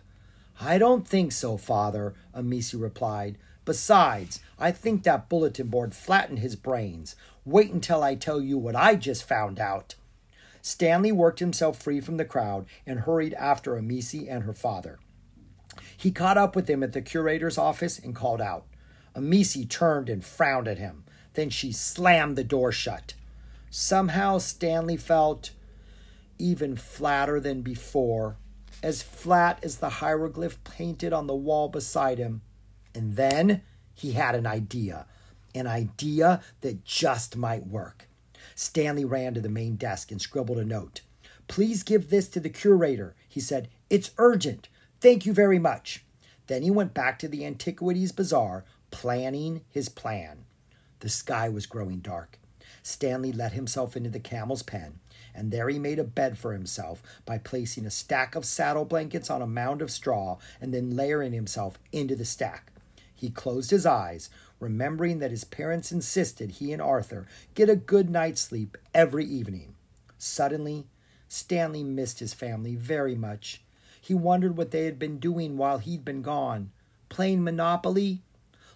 I 0.60 0.78
don't 0.78 1.08
think 1.08 1.32
so, 1.32 1.56
father, 1.56 2.14
Amisi 2.36 2.82
replied. 2.82 3.38
Besides, 3.66 4.40
I 4.60 4.72
think 4.72 5.04
that 5.04 5.28
bulletin 5.28 5.68
board 5.68 5.94
flattened 5.94 6.40
his 6.40 6.56
brains. 6.56 7.16
Wait 7.44 7.72
until 7.72 8.04
I 8.04 8.16
tell 8.16 8.40
you 8.40 8.58
what 8.58 8.76
I 8.76 8.96
just 8.96 9.28
found 9.28 9.60
out. 9.60 9.96
Stanley 10.62 11.12
worked 11.12 11.40
himself 11.40 11.82
free 11.82 12.00
from 12.00 12.18
the 12.18 12.26
crowd 12.26 12.66
and 12.86 13.02
hurried 13.02 13.34
after 13.34 13.76
Amisi 13.76 14.28
and 14.32 14.44
her 14.44 14.54
father. 14.54 15.00
He 15.98 16.12
caught 16.12 16.38
up 16.38 16.56
with 16.56 16.68
them 16.68 16.84
at 16.84 16.94
the 16.94 17.02
curator's 17.02 17.58
office 17.58 18.00
and 18.00 18.16
called 18.16 18.42
out, 18.42 18.66
Amisi 19.16 19.70
turned 19.70 20.10
and 20.10 20.24
frowned 20.24 20.68
at 20.68 20.78
him. 20.78 21.04
Then 21.34 21.50
she 21.50 21.72
slammed 21.72 22.36
the 22.36 22.44
door 22.44 22.72
shut. 22.72 23.14
Somehow 23.70 24.38
Stanley 24.38 24.98
felt 24.98 25.52
even 26.38 26.76
flatter 26.76 27.40
than 27.40 27.62
before, 27.62 28.38
as 28.82 29.02
flat 29.02 29.60
as 29.64 29.78
the 29.78 29.90
hieroglyph 29.90 30.64
painted 30.64 31.14
on 31.14 31.28
the 31.28 31.36
wall 31.36 31.70
beside 31.70 32.18
him. 32.18 32.42
And 32.96 33.16
then 33.16 33.62
he 33.94 34.14
had 34.14 34.34
an 34.36 34.48
idea, 34.48 35.06
an 35.54 35.68
idea 35.68 36.42
that 36.62 36.86
just 36.86 37.36
might 37.36 37.68
work. 37.68 38.08
Stanley 38.56 39.06
ran 39.06 39.34
to 39.34 39.42
the 39.42 39.50
main 39.50 39.76
desk 39.76 40.12
and 40.12 40.22
scribbled 40.22 40.58
a 40.58 40.66
note. 40.66 41.02
Please 41.48 41.84
give 41.84 42.10
this 42.10 42.28
to 42.30 42.40
the 42.40 42.50
curator, 42.50 43.16
he 43.28 43.40
said. 43.40 43.68
It's 43.90 44.12
urgent. 44.18 44.70
Thank 45.02 45.26
you 45.26 45.34
very 45.34 45.60
much. 45.60 46.06
Then 46.48 46.64
he 46.64 46.72
went 46.72 46.94
back 46.94 47.20
to 47.20 47.28
the 47.28 47.46
Antiquities 47.46 48.12
Bazaar, 48.12 48.64
planning 48.92 49.62
his 49.70 49.90
plan. 49.90 50.46
The 51.02 51.10
sky 51.10 51.50
was 51.50 51.66
growing 51.66 52.00
dark. 52.00 52.40
Stanley 52.82 53.32
let 53.32 53.54
himself 53.54 53.98
into 53.98 54.10
the 54.10 54.20
camel's 54.20 54.64
pen, 54.64 55.00
and 55.34 55.52
there 55.52 55.68
he 55.70 55.80
made 55.80 56.00
a 56.00 56.04
bed 56.04 56.38
for 56.38 56.54
himself 56.54 57.02
by 57.26 57.38
placing 57.40 57.86
a 57.86 57.92
stack 57.92 58.36
of 58.36 58.46
saddle 58.46 58.86
blankets 58.86 59.30
on 59.30 59.42
a 59.42 59.48
mound 59.48 59.82
of 59.82 59.92
straw 59.92 60.38
and 60.62 60.74
then 60.74 60.96
layering 60.96 61.34
himself 61.34 61.80
into 61.92 62.16
the 62.16 62.26
stack. 62.26 62.72
He 63.16 63.30
closed 63.30 63.72
his 63.72 63.86
eyes, 63.86 64.30
remembering 64.60 65.20
that 65.20 65.32
his 65.32 65.46
parents 65.46 65.92
insisted 65.92 66.52
he 66.52 66.74
and 66.74 66.82
Arthur 66.82 67.26
get 67.54 67.70
a 67.70 67.76
good 67.76 68.10
night's 68.10 68.42
sleep 68.42 68.78
every 68.94 69.26
evening. 69.26 69.76
Suddenly, 70.18 70.86
Stanley 71.28 71.84
missed 71.84 72.20
his 72.20 72.34
family 72.34 72.76
very 72.76 73.16
much. 73.16 73.62
He 74.02 74.14
wondered 74.14 74.58
what 74.58 74.72
they 74.72 74.86
had 74.86 75.00
been 75.00 75.18
doing 75.18 75.58
while 75.58 75.80
he'd 75.80 76.06
been 76.06 76.22
gone. 76.22 76.72
Playing 77.10 77.44
Monopoly? 77.44 78.22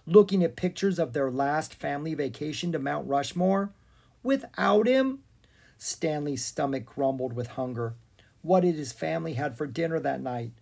Looking 0.06 0.42
at 0.42 0.56
pictures 0.56 0.98
of 0.98 1.12
their 1.12 1.30
last 1.30 1.74
family 1.74 2.14
vacation 2.14 2.72
to 2.72 2.78
Mount 2.78 3.06
Rushmore? 3.06 3.70
Without 4.22 4.86
him? 4.86 5.20
Stanley's 5.78 6.44
stomach 6.44 6.84
grumbled 6.86 7.32
with 7.32 7.48
hunger. 7.48 7.94
What 8.42 8.64
had 8.64 8.74
his 8.74 8.92
family 8.92 9.34
had 9.34 9.56
for 9.56 9.66
dinner 9.66 10.00
that 10.00 10.20
night? 10.20 10.52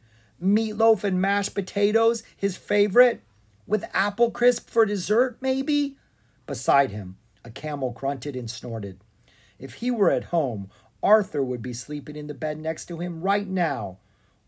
Meatloaf 0.43 1.03
and 1.03 1.21
mashed 1.21 1.55
potatoes, 1.55 2.23
his 2.37 2.57
favorite? 2.57 3.23
With 3.69 3.85
apple 3.93 4.31
crisp 4.31 4.71
for 4.71 4.87
dessert, 4.87 5.37
maybe? 5.43 5.99
Beside 6.47 6.91
him, 6.91 7.19
a 7.45 7.51
camel 7.51 7.91
grunted 7.91 8.35
and 8.35 8.51
snorted. 8.51 8.99
If 9.59 9.75
he 9.75 9.91
were 9.91 10.11
at 10.11 10.25
home, 10.25 10.71
Arthur 11.03 11.43
would 11.43 11.61
be 11.61 11.75
sleeping 11.75 12.17
in 12.17 12.29
the 12.29 12.35
bed 12.35 12.59
next 12.59 12.87
to 12.87 12.97
him 12.97 13.21
right 13.21 13.47
now. 13.47 13.99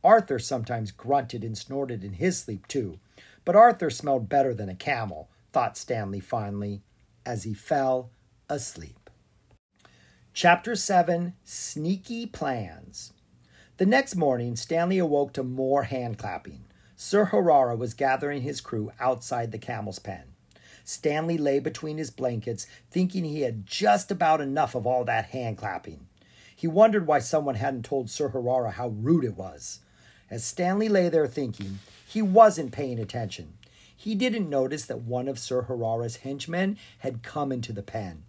Arthur 0.03 0.39
sometimes 0.39 0.91
grunted 0.91 1.45
and 1.45 1.57
snorted 1.57 2.03
in 2.03 2.15
his 2.15 2.39
sleep, 2.39 2.67
too. 2.67 2.99
But 3.45 3.57
Arthur 3.57 3.91
smelled 3.91 4.31
better 4.31 4.55
than 4.55 4.71
a 4.71 4.75
camel, 4.75 5.29
thought 5.53 5.77
Stanley 5.77 6.21
finally, 6.21 6.81
as 7.27 7.45
he 7.45 7.53
fell 7.53 8.11
asleep. 8.49 9.11
Chapter 10.33 10.75
7 10.75 11.35
Sneaky 11.45 12.25
Plans. 12.25 13.13
The 13.77 13.85
next 13.85 14.17
morning, 14.17 14.57
Stanley 14.57 14.97
awoke 14.97 15.35
to 15.35 15.43
more 15.43 15.83
hand 15.83 16.17
clapping. 16.17 16.65
Sir 17.03 17.31
Harara 17.33 17.79
was 17.79 17.95
gathering 17.95 18.43
his 18.43 18.61
crew 18.61 18.93
outside 19.01 19.53
the 19.53 19.59
camel's 19.59 19.99
pen. 19.99 20.35
Stanley 20.85 21.39
lay 21.39 21.59
between 21.59 21.97
his 21.97 22.11
blankets, 22.11 22.67
thinking 22.91 23.25
he 23.25 23.41
had 23.41 23.65
just 23.65 24.11
about 24.11 24.43
enough 24.43 24.75
of 24.75 24.87
all 24.87 25.03
that 25.05 25.31
hand 25.31 25.57
clapping. 25.57 26.07
He 26.55 26.69
wondered 26.69 27.07
why 27.07 27.21
someone 27.21 27.55
hadn't 27.55 27.87
told 27.87 28.11
Sir 28.11 28.29
Harara 28.29 28.73
how 28.73 28.89
rude 28.89 29.25
it 29.25 29.35
was. 29.35 29.81
As 30.29 30.45
Stanley 30.45 30.91
lay 30.91 31.09
there 31.09 31.27
thinking, 31.27 31.79
he 32.07 32.21
wasn't 32.21 32.71
paying 32.71 32.99
attention. 32.99 33.55
He 33.97 34.15
didn't 34.15 34.51
notice 34.51 34.85
that 34.85 35.01
one 35.01 35.27
of 35.27 35.39
Sir 35.39 35.63
Harara's 35.63 36.17
henchmen 36.17 36.77
had 36.99 37.23
come 37.23 37.51
into 37.51 37.73
the 37.73 37.83
pen. 37.83 38.25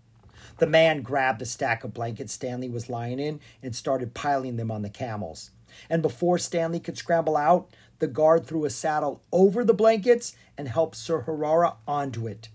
The 0.60 0.68
man 0.68 1.02
grabbed 1.02 1.42
a 1.42 1.46
stack 1.46 1.84
of 1.84 1.94
blankets 1.94 2.32
Stanley 2.32 2.70
was 2.70 2.90
lying 2.90 3.20
in 3.20 3.42
and 3.62 3.76
started 3.76 4.14
piling 4.14 4.56
them 4.56 4.72
on 4.72 4.82
the 4.82 4.90
camels. 4.90 5.52
And 5.90 6.02
before 6.02 6.38
Stanley 6.38 6.80
could 6.80 6.98
scramble 6.98 7.38
out, 7.38 7.70
the 8.02 8.08
guard 8.08 8.48
threw 8.48 8.66
a 8.66 8.70
saddle 8.72 9.22
over 9.32 9.64
the 9.64 9.76
blankets 9.76 10.36
and 10.58 10.68
helped 10.68 10.96
Sir 10.96 11.22
Harara 11.22 11.76
onto 11.88 12.28
it. 12.28 12.50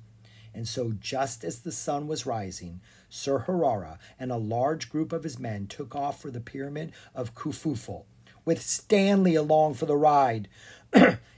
And 0.52 0.66
so, 0.66 0.92
just 0.98 1.44
as 1.44 1.60
the 1.60 1.70
sun 1.70 2.08
was 2.08 2.26
rising, 2.26 2.80
Sir 3.08 3.44
Harara 3.46 3.98
and 4.18 4.32
a 4.32 4.36
large 4.36 4.90
group 4.90 5.12
of 5.12 5.22
his 5.22 5.38
men 5.38 5.68
took 5.68 5.94
off 5.94 6.20
for 6.20 6.32
the 6.32 6.40
pyramid 6.40 6.92
of 7.14 7.36
Kufuful, 7.36 8.06
with 8.44 8.60
Stanley 8.60 9.36
along 9.36 9.74
for 9.74 9.86
the 9.86 9.96
ride. 9.96 10.48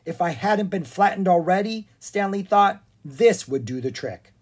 if 0.07 0.23
I 0.23 0.31
hadn't 0.31 0.71
been 0.71 0.85
flattened 0.85 1.29
already, 1.29 1.87
Stanley 2.01 2.42
thought, 2.42 2.83
this 3.05 3.47
would 3.47 3.66
do 3.66 3.83
the 3.83 3.90
trick. 3.90 4.33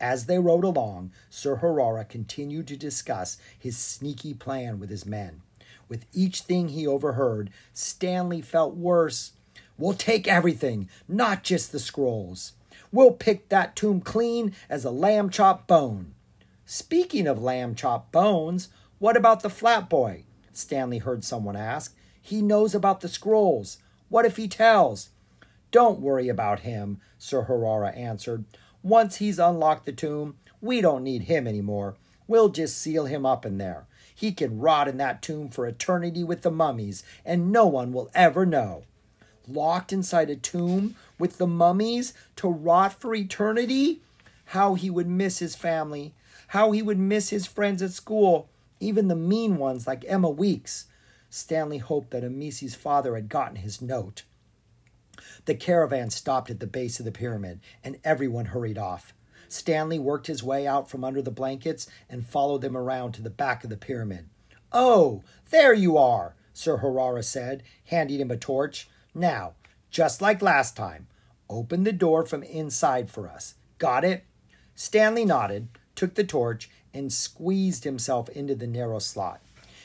As 0.00 0.26
they 0.26 0.38
rode 0.38 0.62
along, 0.62 1.10
Sir 1.28 1.56
Harara 1.56 2.08
continued 2.08 2.68
to 2.68 2.76
discuss 2.76 3.36
his 3.58 3.76
sneaky 3.76 4.32
plan 4.32 4.78
with 4.78 4.90
his 4.90 5.04
men. 5.04 5.42
With 5.88 6.06
each 6.12 6.42
thing 6.42 6.68
he 6.68 6.86
overheard, 6.86 7.50
Stanley 7.72 8.40
felt 8.42 8.74
worse. 8.76 9.32
We'll 9.78 9.94
take 9.94 10.28
everything, 10.28 10.88
not 11.06 11.44
just 11.44 11.72
the 11.72 11.78
scrolls. 11.78 12.52
We'll 12.92 13.12
pick 13.12 13.48
that 13.48 13.76
tomb 13.76 14.00
clean 14.00 14.54
as 14.68 14.84
a 14.84 14.90
lamb 14.90 15.30
chop 15.30 15.66
bone. 15.66 16.14
Speaking 16.64 17.26
of 17.26 17.42
lamb 17.42 17.74
chop 17.74 18.12
bones, 18.12 18.68
what 18.98 19.16
about 19.16 19.42
the 19.42 19.50
flat 19.50 19.88
boy? 19.88 20.24
Stanley 20.52 20.98
heard 20.98 21.24
someone 21.24 21.56
ask. 21.56 21.96
He 22.20 22.42
knows 22.42 22.74
about 22.74 23.00
the 23.00 23.08
scrolls. 23.08 23.78
What 24.08 24.24
if 24.24 24.36
he 24.36 24.48
tells? 24.48 25.10
Don't 25.70 26.00
worry 26.00 26.28
about 26.28 26.60
him, 26.60 27.00
Sir 27.18 27.44
Harara 27.44 27.96
answered. 27.96 28.44
Once 28.82 29.16
he's 29.16 29.38
unlocked 29.38 29.86
the 29.86 29.92
tomb, 29.92 30.36
we 30.60 30.80
don't 30.80 31.04
need 31.04 31.22
him 31.22 31.46
anymore. 31.46 31.96
We'll 32.26 32.48
just 32.48 32.78
seal 32.78 33.06
him 33.06 33.24
up 33.24 33.46
in 33.46 33.58
there. 33.58 33.86
He 34.18 34.32
can 34.32 34.58
rot 34.58 34.88
in 34.88 34.96
that 34.96 35.22
tomb 35.22 35.48
for 35.48 35.64
eternity 35.64 36.24
with 36.24 36.42
the 36.42 36.50
mummies, 36.50 37.04
and 37.24 37.52
no 37.52 37.68
one 37.68 37.92
will 37.92 38.10
ever 38.16 38.44
know. 38.44 38.82
Locked 39.46 39.92
inside 39.92 40.28
a 40.28 40.34
tomb 40.34 40.96
with 41.20 41.38
the 41.38 41.46
mummies 41.46 42.14
to 42.34 42.48
rot 42.48 43.00
for 43.00 43.14
eternity? 43.14 44.00
How 44.46 44.74
he 44.74 44.90
would 44.90 45.06
miss 45.06 45.38
his 45.38 45.54
family. 45.54 46.14
How 46.48 46.72
he 46.72 46.82
would 46.82 46.98
miss 46.98 47.28
his 47.28 47.46
friends 47.46 47.80
at 47.80 47.92
school, 47.92 48.48
even 48.80 49.06
the 49.06 49.14
mean 49.14 49.56
ones 49.56 49.86
like 49.86 50.04
Emma 50.08 50.30
Weeks. 50.30 50.86
Stanley 51.30 51.78
hoped 51.78 52.10
that 52.10 52.24
Amisi's 52.24 52.74
father 52.74 53.14
had 53.14 53.28
gotten 53.28 53.54
his 53.54 53.80
note. 53.80 54.24
The 55.44 55.54
caravan 55.54 56.10
stopped 56.10 56.50
at 56.50 56.58
the 56.58 56.66
base 56.66 56.98
of 56.98 57.04
the 57.04 57.12
pyramid, 57.12 57.60
and 57.84 58.00
everyone 58.02 58.46
hurried 58.46 58.78
off. 58.78 59.14
Stanley 59.48 59.98
worked 59.98 60.26
his 60.26 60.42
way 60.42 60.66
out 60.66 60.90
from 60.90 61.04
under 61.04 61.22
the 61.22 61.30
blankets 61.30 61.86
and 62.08 62.26
followed 62.26 62.60
them 62.60 62.76
around 62.76 63.12
to 63.12 63.22
the 63.22 63.30
back 63.30 63.64
of 63.64 63.70
the 63.70 63.76
pyramid. 63.76 64.28
Oh, 64.72 65.22
there 65.50 65.72
you 65.72 65.96
are, 65.96 66.34
Sir 66.52 66.78
Harara 66.78 67.24
said, 67.24 67.62
handing 67.86 68.20
him 68.20 68.30
a 68.30 68.36
torch. 68.36 68.88
Now, 69.14 69.54
just 69.90 70.20
like 70.20 70.42
last 70.42 70.76
time, 70.76 71.06
open 71.48 71.84
the 71.84 71.92
door 71.92 72.26
from 72.26 72.42
inside 72.42 73.10
for 73.10 73.26
us. 73.26 73.54
Got 73.78 74.04
it? 74.04 74.24
Stanley 74.74 75.24
nodded, 75.24 75.68
took 75.94 76.14
the 76.14 76.24
torch, 76.24 76.70
and 76.92 77.12
squeezed 77.12 77.84
himself 77.84 78.28
into 78.30 78.54
the 78.54 78.66
narrow 78.66 78.98
slot. 78.98 79.40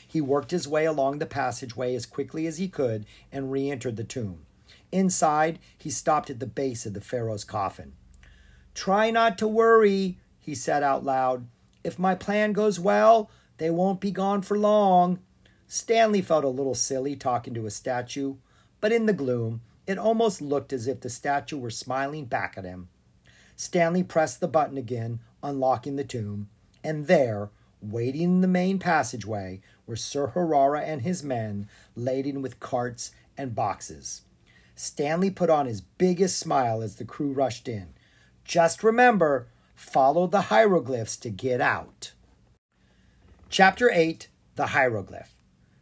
He 0.06 0.20
worked 0.20 0.50
his 0.50 0.68
way 0.68 0.84
along 0.84 1.18
the 1.18 1.26
passageway 1.26 1.94
as 1.94 2.06
quickly 2.06 2.46
as 2.46 2.58
he 2.58 2.68
could 2.68 3.06
and 3.32 3.50
re 3.50 3.70
entered 3.70 3.96
the 3.96 4.04
tomb. 4.04 4.46
Inside, 4.92 5.58
he 5.76 5.90
stopped 5.90 6.30
at 6.30 6.38
the 6.38 6.46
base 6.46 6.86
of 6.86 6.94
the 6.94 7.00
Pharaoh's 7.00 7.44
coffin. 7.44 7.94
Try 8.74 9.10
not 9.10 9.38
to 9.38 9.48
worry, 9.48 10.18
he 10.38 10.54
said 10.54 10.82
out 10.82 11.04
loud. 11.04 11.46
If 11.82 11.98
my 11.98 12.14
plan 12.14 12.52
goes 12.52 12.80
well, 12.80 13.30
they 13.58 13.70
won't 13.70 14.00
be 14.00 14.10
gone 14.10 14.42
for 14.42 14.58
long. 14.58 15.20
Stanley 15.68 16.20
felt 16.20 16.44
a 16.44 16.48
little 16.48 16.74
silly 16.74 17.16
talking 17.16 17.54
to 17.54 17.66
a 17.66 17.70
statue, 17.70 18.36
but 18.80 18.92
in 18.92 19.06
the 19.06 19.12
gloom, 19.12 19.62
it 19.86 19.98
almost 19.98 20.42
looked 20.42 20.72
as 20.72 20.86
if 20.86 21.00
the 21.00 21.10
statue 21.10 21.58
were 21.58 21.70
smiling 21.70 22.24
back 22.24 22.54
at 22.56 22.64
him. 22.64 22.88
Stanley 23.56 24.02
pressed 24.02 24.40
the 24.40 24.48
button 24.48 24.76
again, 24.76 25.20
unlocking 25.42 25.96
the 25.96 26.04
tomb, 26.04 26.48
and 26.82 27.06
there, 27.06 27.50
waiting 27.80 28.22
in 28.22 28.40
the 28.40 28.48
main 28.48 28.78
passageway, 28.78 29.60
were 29.86 29.96
Sir 29.96 30.32
Harara 30.34 30.82
and 30.82 31.02
his 31.02 31.22
men, 31.22 31.68
laden 31.94 32.42
with 32.42 32.60
carts 32.60 33.12
and 33.36 33.54
boxes. 33.54 34.22
Stanley 34.74 35.30
put 35.30 35.50
on 35.50 35.66
his 35.66 35.80
biggest 35.80 36.38
smile 36.38 36.82
as 36.82 36.96
the 36.96 37.04
crew 37.04 37.32
rushed 37.32 37.68
in. 37.68 37.94
Just 38.44 38.84
remember, 38.84 39.48
follow 39.74 40.26
the 40.26 40.42
hieroglyphs 40.42 41.16
to 41.16 41.30
get 41.30 41.60
out. 41.60 42.12
Chapter 43.48 43.90
8 43.90 44.28
The 44.56 44.66
Hieroglyph. 44.68 45.34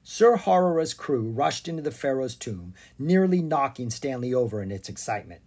Sir 0.04 0.36
Harara's 0.36 0.94
crew 0.94 1.28
rushed 1.28 1.66
into 1.68 1.82
the 1.82 1.90
Pharaoh's 1.90 2.36
tomb, 2.36 2.74
nearly 2.98 3.42
knocking 3.42 3.90
Stanley 3.90 4.32
over 4.32 4.62
in 4.62 4.70
its 4.70 4.88
excitement. 4.88 5.40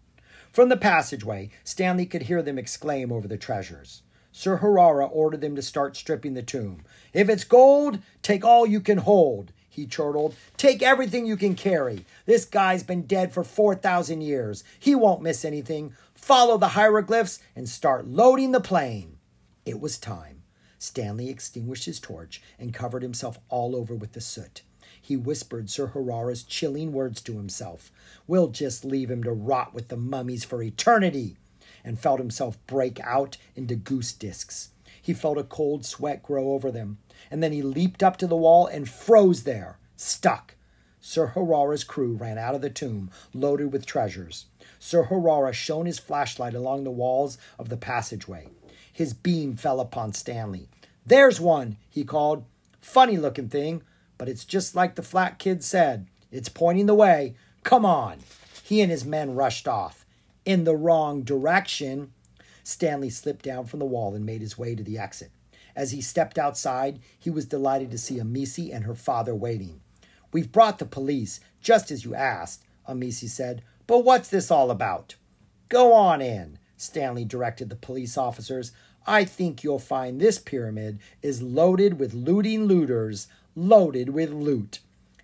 From 0.51 0.69
the 0.69 0.77
passageway, 0.77 1.51
Stanley 1.63 2.05
could 2.05 2.23
hear 2.23 2.41
them 2.41 2.57
exclaim 2.57 3.11
over 3.11 3.27
the 3.27 3.37
treasures. 3.37 4.01
Sir 4.31 4.57
Harara 4.57 5.09
ordered 5.11 5.41
them 5.41 5.55
to 5.55 5.61
start 5.61 5.95
stripping 5.95 6.33
the 6.33 6.43
tomb. 6.43 6.83
If 7.13 7.29
it's 7.29 7.45
gold, 7.45 7.99
take 8.21 8.43
all 8.43 8.65
you 8.65 8.81
can 8.81 8.97
hold, 8.97 9.53
he 9.75 9.85
chortled. 9.85 10.35
Take 10.55 10.81
everything 10.81 11.25
you 11.25 11.35
can 11.35 11.53
carry. 11.53 12.05
This 12.25 12.45
guy's 12.45 12.81
been 12.81 13.01
dead 13.01 13.33
for 13.33 13.43
4,000 13.43 14.21
years. 14.21 14.63
He 14.79 14.95
won't 14.95 15.21
miss 15.21 15.43
anything. 15.43 15.93
Follow 16.25 16.57
the 16.57 16.69
hieroglyphs 16.69 17.37
and 17.55 17.69
start 17.69 18.07
loading 18.07 18.51
the 18.51 18.59
plane. 18.59 19.17
It 19.63 19.79
was 19.79 19.99
time. 19.99 20.41
Stanley 20.79 21.29
extinguished 21.29 21.85
his 21.85 21.99
torch 21.99 22.41
and 22.57 22.73
covered 22.73 23.03
himself 23.03 23.37
all 23.47 23.75
over 23.75 23.93
with 23.93 24.13
the 24.13 24.21
soot. 24.21 24.63
He 24.99 25.15
whispered 25.15 25.69
Sir 25.69 25.89
Harara's 25.89 26.41
chilling 26.41 26.93
words 26.93 27.21
to 27.21 27.37
himself. 27.37 27.91
We'll 28.25 28.47
just 28.47 28.83
leave 28.83 29.11
him 29.11 29.23
to 29.23 29.31
rot 29.31 29.75
with 29.75 29.89
the 29.89 29.97
mummies 29.97 30.43
for 30.43 30.63
eternity. 30.63 31.37
And 31.83 31.99
felt 31.99 32.19
himself 32.19 32.57
break 32.65 32.99
out 33.01 33.37
into 33.55 33.75
goose 33.75 34.11
discs. 34.11 34.69
He 34.99 35.13
felt 35.13 35.37
a 35.37 35.43
cold 35.43 35.85
sweat 35.85 36.23
grow 36.23 36.53
over 36.53 36.71
them, 36.71 36.97
and 37.29 37.43
then 37.43 37.51
he 37.51 37.61
leaped 37.61 38.01
up 38.01 38.17
to 38.17 38.25
the 38.25 38.35
wall 38.35 38.65
and 38.65 38.89
froze 38.89 39.43
there, 39.43 39.77
stuck. 39.95 40.55
Sir 40.99 41.33
Harara's 41.35 41.83
crew 41.83 42.15
ran 42.15 42.39
out 42.39 42.55
of 42.55 42.61
the 42.61 42.71
tomb, 42.71 43.11
loaded 43.31 43.71
with 43.71 43.85
treasures. 43.85 44.47
Sir 44.79 45.05
Harara 45.05 45.53
shone 45.53 45.85
his 45.85 45.99
flashlight 45.99 46.53
along 46.53 46.83
the 46.83 46.91
walls 46.91 47.37
of 47.57 47.69
the 47.69 47.77
passageway. 47.77 48.49
His 48.91 49.13
beam 49.13 49.55
fell 49.55 49.79
upon 49.79 50.13
Stanley. 50.13 50.69
There's 51.05 51.39
one, 51.39 51.77
he 51.89 52.03
called. 52.03 52.45
Funny 52.81 53.17
looking 53.17 53.49
thing, 53.49 53.81
but 54.17 54.29
it's 54.29 54.45
just 54.45 54.75
like 54.75 54.95
the 54.95 55.03
flat 55.03 55.39
kid 55.39 55.63
said. 55.63 56.07
It's 56.31 56.49
pointing 56.49 56.85
the 56.85 56.93
way. 56.93 57.35
Come 57.63 57.85
on. 57.85 58.19
He 58.63 58.81
and 58.81 58.91
his 58.91 59.05
men 59.05 59.35
rushed 59.35 59.67
off. 59.67 60.05
In 60.45 60.63
the 60.63 60.75
wrong 60.75 61.23
direction. 61.23 62.13
Stanley 62.63 63.09
slipped 63.09 63.43
down 63.43 63.65
from 63.65 63.79
the 63.79 63.85
wall 63.85 64.15
and 64.15 64.25
made 64.25 64.41
his 64.41 64.57
way 64.57 64.75
to 64.75 64.83
the 64.83 64.97
exit. 64.97 65.31
As 65.75 65.91
he 65.91 66.01
stepped 66.01 66.37
outside, 66.37 66.99
he 67.19 67.29
was 67.29 67.45
delighted 67.45 67.91
to 67.91 67.97
see 67.97 68.17
Amisi 68.17 68.73
and 68.73 68.85
her 68.85 68.95
father 68.95 69.35
waiting. 69.35 69.81
We've 70.31 70.51
brought 70.51 70.79
the 70.79 70.85
police, 70.85 71.39
just 71.61 71.91
as 71.91 72.05
you 72.05 72.15
asked, 72.15 72.63
Amisi 72.87 73.29
said. 73.29 73.61
But 73.87 74.03
what's 74.03 74.29
this 74.29 74.49
all 74.49 74.71
about? 74.71 75.15
Go 75.69 75.93
on 75.93 76.21
in, 76.21 76.59
Stanley 76.77 77.25
directed 77.25 77.69
the 77.69 77.75
police 77.75 78.17
officers. 78.17 78.71
I 79.07 79.25
think 79.25 79.63
you'll 79.63 79.79
find 79.79 80.19
this 80.19 80.39
pyramid 80.39 80.99
is 81.21 81.41
loaded 81.41 81.99
with 81.99 82.13
looting 82.13 82.65
looters, 82.65 83.27
loaded 83.55 84.09
with 84.09 84.31
loot. 84.31 84.79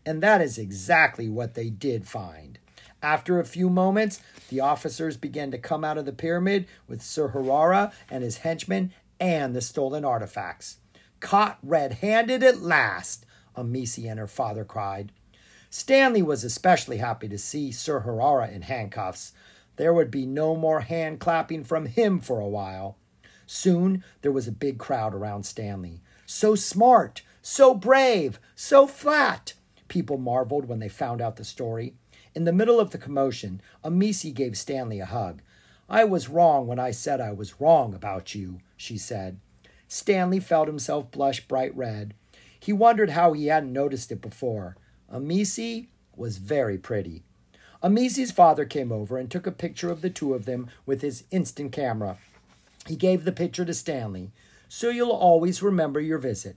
And 0.05 0.21
that 0.21 0.41
is 0.41 0.57
exactly 0.57 1.29
what 1.29 1.53
they 1.53 1.69
did 1.69 2.07
find. 2.07 2.59
After 3.03 3.39
a 3.39 3.45
few 3.45 3.69
moments, 3.69 4.21
the 4.49 4.59
officers 4.59 5.17
began 5.17 5.49
to 5.51 5.57
come 5.57 5.83
out 5.83 5.97
of 5.97 6.05
the 6.05 6.11
pyramid 6.11 6.67
with 6.87 7.01
Sir 7.01 7.29
Harara 7.29 7.91
and 8.09 8.23
his 8.23 8.37
henchmen 8.37 8.93
and 9.19 9.55
the 9.55 9.61
stolen 9.61 10.05
artifacts. 10.05 10.77
Caught 11.19 11.57
red 11.63 11.93
handed 11.93 12.43
at 12.43 12.61
last, 12.61 13.25
Amisi 13.55 14.09
and 14.09 14.19
her 14.19 14.27
father 14.27 14.63
cried. 14.63 15.11
Stanley 15.73 16.21
was 16.21 16.43
especially 16.43 16.97
happy 16.97 17.29
to 17.29 17.37
see 17.37 17.71
Sir 17.71 18.01
Harara 18.01 18.53
in 18.53 18.63
handcuffs. 18.63 19.31
There 19.77 19.93
would 19.93 20.11
be 20.11 20.25
no 20.25 20.53
more 20.53 20.81
hand 20.81 21.21
clapping 21.21 21.63
from 21.63 21.85
him 21.85 22.19
for 22.19 22.41
a 22.41 22.47
while. 22.47 22.97
Soon 23.45 24.03
there 24.21 24.33
was 24.33 24.49
a 24.49 24.51
big 24.51 24.77
crowd 24.77 25.15
around 25.15 25.45
Stanley. 25.45 26.01
So 26.25 26.55
smart, 26.55 27.21
so 27.41 27.73
brave, 27.73 28.37
so 28.53 28.85
flat. 28.85 29.53
People 29.87 30.17
marveled 30.17 30.65
when 30.65 30.79
they 30.79 30.89
found 30.89 31.21
out 31.21 31.37
the 31.37 31.45
story. 31.45 31.93
In 32.35 32.43
the 32.43 32.51
middle 32.51 32.81
of 32.81 32.91
the 32.91 32.97
commotion, 32.97 33.61
Amisi 33.81 34.33
gave 34.33 34.57
Stanley 34.57 34.99
a 34.99 35.05
hug. 35.05 35.41
I 35.87 36.03
was 36.03 36.27
wrong 36.27 36.67
when 36.67 36.79
I 36.79 36.91
said 36.91 37.21
I 37.21 37.31
was 37.31 37.61
wrong 37.61 37.93
about 37.93 38.35
you, 38.35 38.59
she 38.75 38.97
said. 38.97 39.39
Stanley 39.87 40.41
felt 40.41 40.67
himself 40.67 41.11
blush 41.11 41.47
bright 41.47 41.73
red. 41.77 42.13
He 42.59 42.73
wondered 42.73 43.11
how 43.11 43.31
he 43.31 43.47
hadn't 43.47 43.71
noticed 43.71 44.11
it 44.11 44.21
before. 44.21 44.75
Amisi 45.11 45.87
was 46.15 46.37
very 46.37 46.77
pretty. 46.77 47.23
Amisi's 47.83 48.31
father 48.31 48.63
came 48.63 48.91
over 48.91 49.17
and 49.17 49.29
took 49.29 49.45
a 49.45 49.51
picture 49.51 49.91
of 49.91 50.01
the 50.01 50.09
two 50.09 50.33
of 50.33 50.45
them 50.45 50.69
with 50.85 51.01
his 51.01 51.25
instant 51.31 51.71
camera. 51.71 52.17
He 52.87 52.95
gave 52.95 53.25
the 53.25 53.31
picture 53.31 53.65
to 53.65 53.73
Stanley, 53.73 54.31
so 54.69 54.89
you'll 54.89 55.11
always 55.11 55.61
remember 55.61 55.99
your 55.99 56.17
visit. 56.17 56.55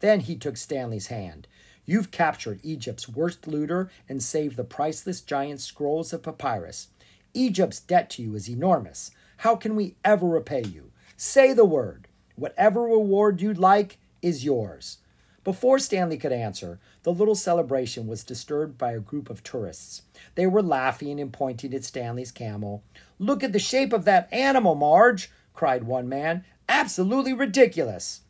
Then 0.00 0.20
he 0.20 0.36
took 0.36 0.56
Stanley's 0.56 1.06
hand. 1.06 1.46
You've 1.86 2.10
captured 2.10 2.60
Egypt's 2.62 3.08
worst 3.08 3.46
looter 3.46 3.90
and 4.08 4.22
saved 4.22 4.56
the 4.56 4.64
priceless 4.64 5.20
giant 5.20 5.60
scrolls 5.60 6.12
of 6.12 6.22
papyrus. 6.22 6.88
Egypt's 7.32 7.80
debt 7.80 8.10
to 8.10 8.22
you 8.22 8.34
is 8.34 8.50
enormous. 8.50 9.10
How 9.38 9.56
can 9.56 9.74
we 9.76 9.94
ever 10.04 10.26
repay 10.26 10.64
you? 10.64 10.90
Say 11.16 11.52
the 11.52 11.64
word. 11.64 12.08
Whatever 12.34 12.82
reward 12.82 13.40
you'd 13.40 13.58
like 13.58 13.98
is 14.20 14.44
yours. 14.44 14.98
Before 15.46 15.78
Stanley 15.78 16.16
could 16.16 16.32
answer, 16.32 16.80
the 17.04 17.12
little 17.12 17.36
celebration 17.36 18.08
was 18.08 18.24
disturbed 18.24 18.76
by 18.76 18.90
a 18.90 18.98
group 18.98 19.30
of 19.30 19.44
tourists. 19.44 20.02
They 20.34 20.44
were 20.44 20.60
laughing 20.60 21.20
and 21.20 21.32
pointing 21.32 21.72
at 21.72 21.84
Stanley's 21.84 22.32
camel. 22.32 22.82
Look 23.20 23.44
at 23.44 23.52
the 23.52 23.60
shape 23.60 23.92
of 23.92 24.04
that 24.06 24.28
animal, 24.32 24.74
Marge, 24.74 25.30
cried 25.54 25.84
one 25.84 26.08
man. 26.08 26.44
Absolutely 26.68 27.32
ridiculous. 27.32 28.22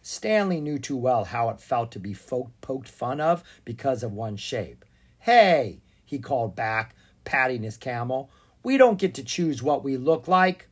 Stanley 0.00 0.60
knew 0.60 0.78
too 0.78 0.96
well 0.96 1.24
how 1.24 1.48
it 1.48 1.60
felt 1.60 1.90
to 1.90 1.98
be 1.98 2.14
folk 2.14 2.52
poked 2.60 2.88
fun 2.88 3.20
of 3.20 3.42
because 3.64 4.04
of 4.04 4.12
one's 4.12 4.38
shape. 4.38 4.84
Hey, 5.18 5.80
he 6.04 6.20
called 6.20 6.54
back, 6.54 6.94
patting 7.24 7.64
his 7.64 7.76
camel, 7.76 8.30
we 8.62 8.76
don't 8.76 9.00
get 9.00 9.14
to 9.14 9.24
choose 9.24 9.60
what 9.60 9.82
we 9.82 9.96
look 9.96 10.28
like. 10.28 10.68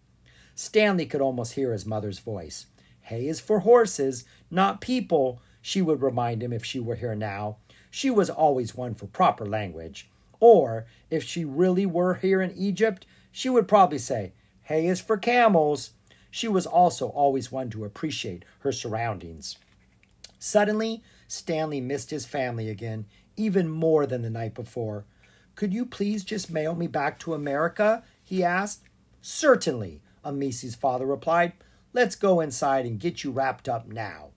Stanley 0.55 1.07
could 1.07 1.21
almost 1.21 1.55
hear 1.55 1.73
his 1.73 1.85
mother's 1.85 2.21
voice. 2.21 2.67
Hay 3.01 3.27
is 3.27 3.41
for 3.41 3.59
horses, 3.61 4.25
not 4.49 4.81
people, 4.81 5.43
she 5.69 5.83
would 5.83 6.01
remind 6.01 6.43
him 6.43 6.51
if 6.51 6.65
she 6.65 6.81
were 6.81 6.95
here 6.95 7.15
now. 7.15 7.59
She 7.91 8.09
was 8.09 8.31
always 8.31 8.75
one 8.75 8.95
for 8.95 9.05
proper 9.05 9.45
language. 9.45 10.09
Or, 10.41 10.87
if 11.11 11.23
she 11.23 11.45
really 11.45 11.85
were 11.85 12.15
here 12.15 12.41
in 12.41 12.57
Egypt, 12.57 13.05
she 13.31 13.51
would 13.51 13.69
probably 13.69 13.99
say, 13.99 14.33
Hay 14.63 14.87
is 14.87 15.03
for 15.03 15.19
camels. 15.19 15.91
She 16.31 16.49
was 16.49 16.65
also 16.65 17.09
always 17.09 17.53
one 17.53 17.69
to 17.69 17.85
appreciate 17.85 18.47
her 18.61 18.73
surroundings. 18.73 19.59
Suddenly, 20.39 21.03
Stanley 21.27 21.83
missed 21.83 22.09
his 22.09 22.25
family 22.25 22.71
again, 22.71 23.05
even 23.37 23.69
more 23.69 24.07
than 24.07 24.23
the 24.23 24.31
night 24.31 24.55
before. 24.55 25.05
Could 25.55 25.75
you 25.75 25.85
please 25.85 26.25
just 26.25 26.51
mail 26.51 26.75
me 26.77 26.87
back 26.87 27.19
to 27.19 27.35
America? 27.35 28.03
he 28.25 28.43
asked. 28.43 28.85
Certainly, 29.21 30.01
Amisi's 30.25 30.77
father 30.77 31.05
replied. 31.05 31.53
Let's 31.93 32.17
go 32.17 32.41
inside 32.41 32.87
and 32.87 32.99
get 32.99 33.23
you 33.23 33.31
wrapped 33.31 33.69
up 33.69 33.87
now. 33.87 34.31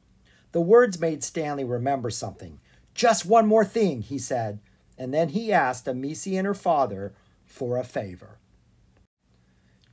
The 0.52 0.62
words 0.62 1.00
made 1.00 1.24
Stanley 1.24 1.64
remember 1.64 2.10
something. 2.10 2.60
Just 2.94 3.26
one 3.26 3.48
more 3.48 3.66
thing, 3.66 4.02
he 4.02 4.18
said, 4.18 4.60
and 4.98 5.14
then 5.14 5.30
he 5.30 5.54
asked 5.54 5.86
Amisi 5.86 6.38
and 6.38 6.46
her 6.46 6.54
father 6.54 7.14
for 7.46 7.78
a 7.78 7.84
favor. 7.84 8.38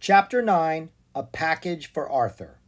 Chapter 0.00 0.42
9 0.42 0.90
a 1.18 1.22
package 1.24 1.90
for 1.92 2.08
Arthur. 2.08 2.58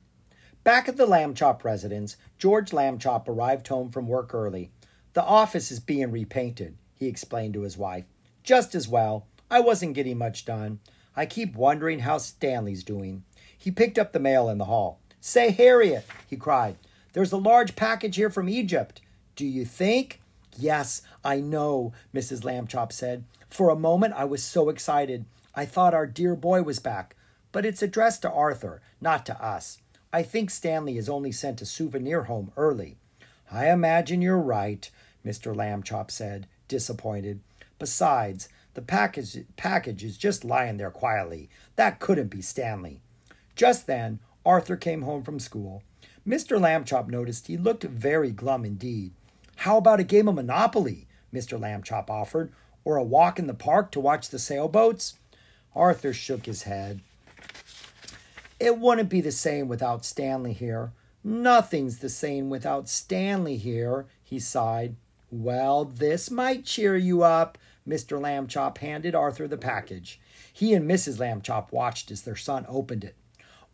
Back 0.64 0.88
at 0.88 0.96
the 0.96 1.06
Lambchop 1.06 1.62
residence, 1.62 2.16
George 2.36 2.72
Lambchop 2.72 3.28
arrived 3.28 3.68
home 3.68 3.90
from 3.90 4.08
work 4.08 4.34
early. 4.34 4.72
The 5.12 5.22
office 5.22 5.70
is 5.70 5.78
being 5.78 6.10
repainted, 6.10 6.76
he 6.96 7.06
explained 7.06 7.54
to 7.54 7.62
his 7.62 7.78
wife. 7.78 8.06
Just 8.42 8.74
as 8.74 8.88
well. 8.88 9.26
I 9.50 9.60
wasn't 9.60 9.94
getting 9.94 10.18
much 10.18 10.44
done. 10.44 10.80
I 11.14 11.26
keep 11.26 11.54
wondering 11.54 12.00
how 12.00 12.18
Stanley's 12.18 12.82
doing. 12.82 13.22
He 13.56 13.70
picked 13.70 13.98
up 13.98 14.12
the 14.12 14.18
mail 14.18 14.48
in 14.48 14.58
the 14.58 14.64
hall. 14.64 15.00
Say, 15.20 15.50
Harriet, 15.50 16.04
he 16.26 16.36
cried, 16.36 16.76
there's 17.12 17.32
a 17.32 17.36
large 17.36 17.76
package 17.76 18.16
here 18.16 18.30
from 18.30 18.48
Egypt. 18.48 19.00
Do 19.36 19.46
you 19.46 19.64
think? 19.64 20.20
Yes, 20.58 21.02
I 21.24 21.40
know, 21.40 21.92
Mrs. 22.14 22.42
Lambchop 22.42 22.92
said. 22.92 23.24
For 23.48 23.70
a 23.70 23.76
moment 23.76 24.14
I 24.14 24.24
was 24.24 24.42
so 24.42 24.68
excited. 24.68 25.24
I 25.54 25.64
thought 25.64 25.94
our 25.94 26.06
dear 26.06 26.34
boy 26.34 26.62
was 26.62 26.78
back 26.78 27.16
but 27.52 27.66
it's 27.66 27.82
addressed 27.82 28.22
to 28.22 28.30
Arthur, 28.30 28.80
not 29.00 29.26
to 29.26 29.44
us. 29.44 29.78
I 30.12 30.22
think 30.22 30.50
Stanley 30.50 30.96
has 30.96 31.08
only 31.08 31.32
sent 31.32 31.60
a 31.60 31.66
souvenir 31.66 32.24
home 32.24 32.52
early. 32.56 32.96
I 33.50 33.70
imagine 33.70 34.22
you're 34.22 34.38
right, 34.38 34.88
Mr. 35.24 35.54
Lambchop 35.54 36.10
said, 36.10 36.46
disappointed. 36.68 37.40
Besides, 37.78 38.48
the 38.74 38.82
package, 38.82 39.44
package 39.56 40.04
is 40.04 40.16
just 40.16 40.44
lying 40.44 40.76
there 40.76 40.90
quietly. 40.90 41.48
That 41.76 41.98
couldn't 41.98 42.28
be 42.28 42.42
Stanley. 42.42 43.00
Just 43.56 43.86
then, 43.86 44.20
Arthur 44.46 44.76
came 44.76 45.02
home 45.02 45.22
from 45.22 45.40
school. 45.40 45.82
Mr. 46.26 46.60
Lambchop 46.60 47.08
noticed 47.08 47.46
he 47.46 47.56
looked 47.56 47.84
very 47.84 48.30
glum 48.30 48.64
indeed. 48.64 49.12
How 49.56 49.78
about 49.78 50.00
a 50.00 50.04
game 50.04 50.28
of 50.28 50.34
Monopoly? 50.34 51.06
Mr. 51.32 51.58
Lambchop 51.58 52.10
offered, 52.10 52.52
or 52.84 52.96
a 52.96 53.02
walk 53.02 53.38
in 53.38 53.46
the 53.46 53.54
park 53.54 53.90
to 53.92 54.00
watch 54.00 54.28
the 54.28 54.38
sailboats? 54.38 55.18
Arthur 55.74 56.12
shook 56.12 56.46
his 56.46 56.64
head. 56.64 57.00
It 58.58 58.78
wouldn't 58.78 59.08
be 59.08 59.20
the 59.20 59.32
same 59.32 59.68
without 59.68 60.04
Stanley 60.04 60.52
here. 60.52 60.92
Nothing's 61.24 61.98
the 61.98 62.08
same 62.08 62.50
without 62.50 62.88
Stanley 62.88 63.56
here, 63.56 64.06
he 64.22 64.38
sighed. 64.38 64.96
Well, 65.30 65.84
this 65.84 66.30
might 66.30 66.64
cheer 66.64 66.96
you 66.96 67.22
up. 67.22 67.56
Mr. 67.88 68.20
Lambchop 68.20 68.78
handed 68.78 69.14
Arthur 69.14 69.48
the 69.48 69.56
package. 69.56 70.20
He 70.52 70.74
and 70.74 70.88
Mrs. 70.88 71.18
Lambchop 71.18 71.72
watched 71.72 72.10
as 72.10 72.22
their 72.22 72.36
son 72.36 72.66
opened 72.68 73.04
it. 73.04 73.16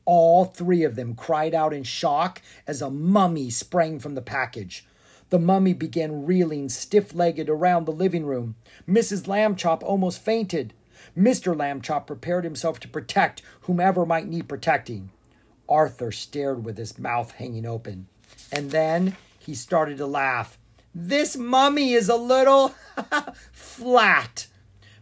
All 0.06 0.44
three 0.44 0.84
of 0.84 0.94
them 0.94 1.14
cried 1.14 1.54
out 1.54 1.74
in 1.74 1.82
shock 1.82 2.40
as 2.66 2.80
a 2.80 2.90
mummy 2.90 3.50
sprang 3.50 3.98
from 3.98 4.14
the 4.14 4.22
package. 4.22 4.86
The 5.30 5.38
mummy 5.40 5.74
began 5.74 6.24
reeling 6.24 6.68
stiff 6.68 7.14
legged 7.14 7.50
around 7.50 7.84
the 7.84 7.92
living 7.92 8.24
room. 8.24 8.54
Mrs. 8.88 9.26
Lambchop 9.26 9.82
almost 9.82 10.22
fainted. 10.22 10.72
Mr. 11.18 11.56
Lambchop 11.56 12.06
prepared 12.06 12.44
himself 12.44 12.78
to 12.80 12.88
protect 12.88 13.42
whomever 13.62 14.06
might 14.06 14.28
need 14.28 14.48
protecting. 14.48 15.10
Arthur 15.68 16.12
stared 16.12 16.64
with 16.64 16.78
his 16.78 16.98
mouth 16.98 17.32
hanging 17.32 17.66
open. 17.66 18.06
And 18.52 18.70
then 18.70 19.16
he 19.38 19.54
started 19.54 19.98
to 19.98 20.06
laugh. 20.06 20.56
This 20.94 21.36
mummy 21.36 21.92
is 21.92 22.08
a 22.08 22.16
little 22.16 22.74
flat. 23.52 24.46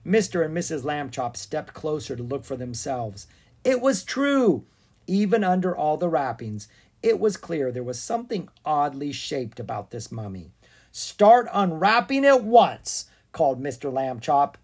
Mr. 0.06 0.44
and 0.44 0.56
Mrs. 0.56 0.82
Lambchop 0.82 1.36
stepped 1.36 1.74
closer 1.74 2.16
to 2.16 2.22
look 2.22 2.44
for 2.44 2.56
themselves. 2.56 3.26
It 3.62 3.80
was 3.80 4.04
true. 4.04 4.64
Even 5.06 5.44
under 5.44 5.76
all 5.76 5.96
the 5.96 6.08
wrappings, 6.08 6.68
it 7.02 7.20
was 7.20 7.36
clear 7.36 7.70
there 7.70 7.82
was 7.82 8.00
something 8.00 8.48
oddly 8.64 9.12
shaped 9.12 9.60
about 9.60 9.90
this 9.90 10.10
mummy. 10.10 10.50
Start 10.90 11.48
unwrapping 11.52 12.24
at 12.24 12.44
once, 12.44 13.06
called 13.32 13.62
Mr. 13.62 13.92
Lambchop. 13.92 14.54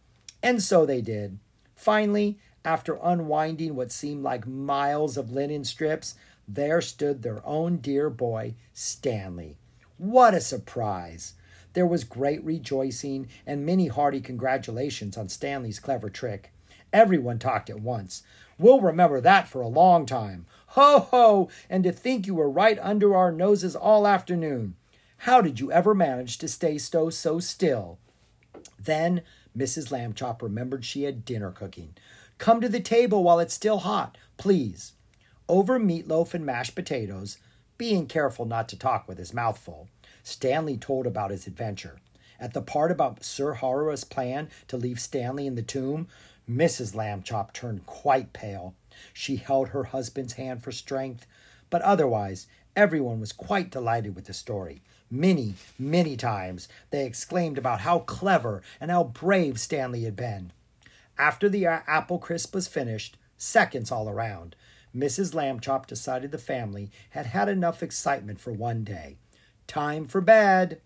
And 0.42 0.62
so 0.62 0.86
they 0.86 1.00
did. 1.00 1.38
Finally, 1.74 2.38
after 2.64 2.98
unwinding 3.02 3.74
what 3.74 3.92
seemed 3.92 4.22
like 4.22 4.46
miles 4.46 5.16
of 5.16 5.32
linen 5.32 5.64
strips, 5.64 6.14
there 6.46 6.80
stood 6.80 7.22
their 7.22 7.44
own 7.46 7.78
dear 7.78 8.10
boy, 8.10 8.54
Stanley. 8.72 9.56
What 9.98 10.34
a 10.34 10.40
surprise! 10.40 11.34
There 11.72 11.86
was 11.86 12.04
great 12.04 12.42
rejoicing 12.44 13.28
and 13.46 13.64
many 13.64 13.86
hearty 13.88 14.20
congratulations 14.20 15.16
on 15.16 15.28
Stanley's 15.28 15.78
clever 15.78 16.10
trick. 16.10 16.52
Everyone 16.92 17.38
talked 17.38 17.70
at 17.70 17.80
once. 17.80 18.22
We'll 18.60 18.82
remember 18.82 19.22
that 19.22 19.48
for 19.48 19.62
a 19.62 19.68
long 19.68 20.04
time. 20.04 20.44
Ho, 20.68 21.08
ho! 21.10 21.48
And 21.70 21.82
to 21.84 21.92
think 21.92 22.26
you 22.26 22.34
were 22.34 22.50
right 22.50 22.78
under 22.82 23.16
our 23.16 23.32
noses 23.32 23.74
all 23.74 24.06
afternoon. 24.06 24.74
How 25.16 25.40
did 25.40 25.60
you 25.60 25.72
ever 25.72 25.94
manage 25.94 26.36
to 26.38 26.46
stay 26.46 26.76
so, 26.76 27.08
so 27.08 27.40
still? 27.40 27.98
Then 28.78 29.22
Mrs. 29.56 29.90
Lambchop 29.90 30.42
remembered 30.42 30.84
she 30.84 31.04
had 31.04 31.24
dinner 31.24 31.50
cooking. 31.50 31.94
Come 32.36 32.60
to 32.60 32.68
the 32.68 32.80
table 32.80 33.24
while 33.24 33.38
it's 33.38 33.54
still 33.54 33.78
hot, 33.78 34.18
please. 34.36 34.92
Over 35.48 35.80
meatloaf 35.80 36.34
and 36.34 36.44
mashed 36.44 36.74
potatoes, 36.74 37.38
being 37.78 38.06
careful 38.06 38.44
not 38.44 38.68
to 38.68 38.78
talk 38.78 39.08
with 39.08 39.16
his 39.16 39.32
mouth 39.32 39.56
full, 39.56 39.88
Stanley 40.22 40.76
told 40.76 41.06
about 41.06 41.30
his 41.30 41.46
adventure. 41.46 41.98
At 42.38 42.52
the 42.52 42.60
part 42.62 42.90
about 42.90 43.24
Sir 43.24 43.54
Horace's 43.54 44.04
plan 44.04 44.50
to 44.68 44.76
leave 44.76 45.00
Stanley 45.00 45.46
in 45.46 45.54
the 45.54 45.62
tomb, 45.62 46.08
Mrs. 46.48 46.94
Lambchop 46.94 47.52
turned 47.52 47.86
quite 47.86 48.32
pale. 48.32 48.74
She 49.12 49.36
held 49.36 49.68
her 49.68 49.84
husband's 49.84 50.34
hand 50.34 50.62
for 50.62 50.72
strength, 50.72 51.26
but 51.70 51.82
otherwise, 51.82 52.46
everyone 52.76 53.20
was 53.20 53.32
quite 53.32 53.70
delighted 53.70 54.14
with 54.14 54.26
the 54.26 54.34
story. 54.34 54.82
Many, 55.10 55.54
many 55.78 56.16
times 56.16 56.68
they 56.90 57.04
exclaimed 57.04 57.58
about 57.58 57.80
how 57.80 58.00
clever 58.00 58.62
and 58.80 58.90
how 58.90 59.04
brave 59.04 59.58
Stanley 59.58 60.04
had 60.04 60.16
been. 60.16 60.52
After 61.18 61.48
the 61.48 61.66
uh, 61.66 61.80
apple 61.86 62.18
crisp 62.18 62.54
was 62.54 62.68
finished, 62.68 63.16
seconds 63.36 63.90
all 63.90 64.08
around, 64.08 64.56
Mrs. 64.96 65.34
Lambchop 65.34 65.86
decided 65.86 66.30
the 66.30 66.38
family 66.38 66.90
had 67.10 67.26
had 67.26 67.48
enough 67.48 67.82
excitement 67.82 68.40
for 68.40 68.52
one 68.52 68.84
day. 68.84 69.16
Time 69.66 70.06
for 70.06 70.20
bed. 70.20 70.80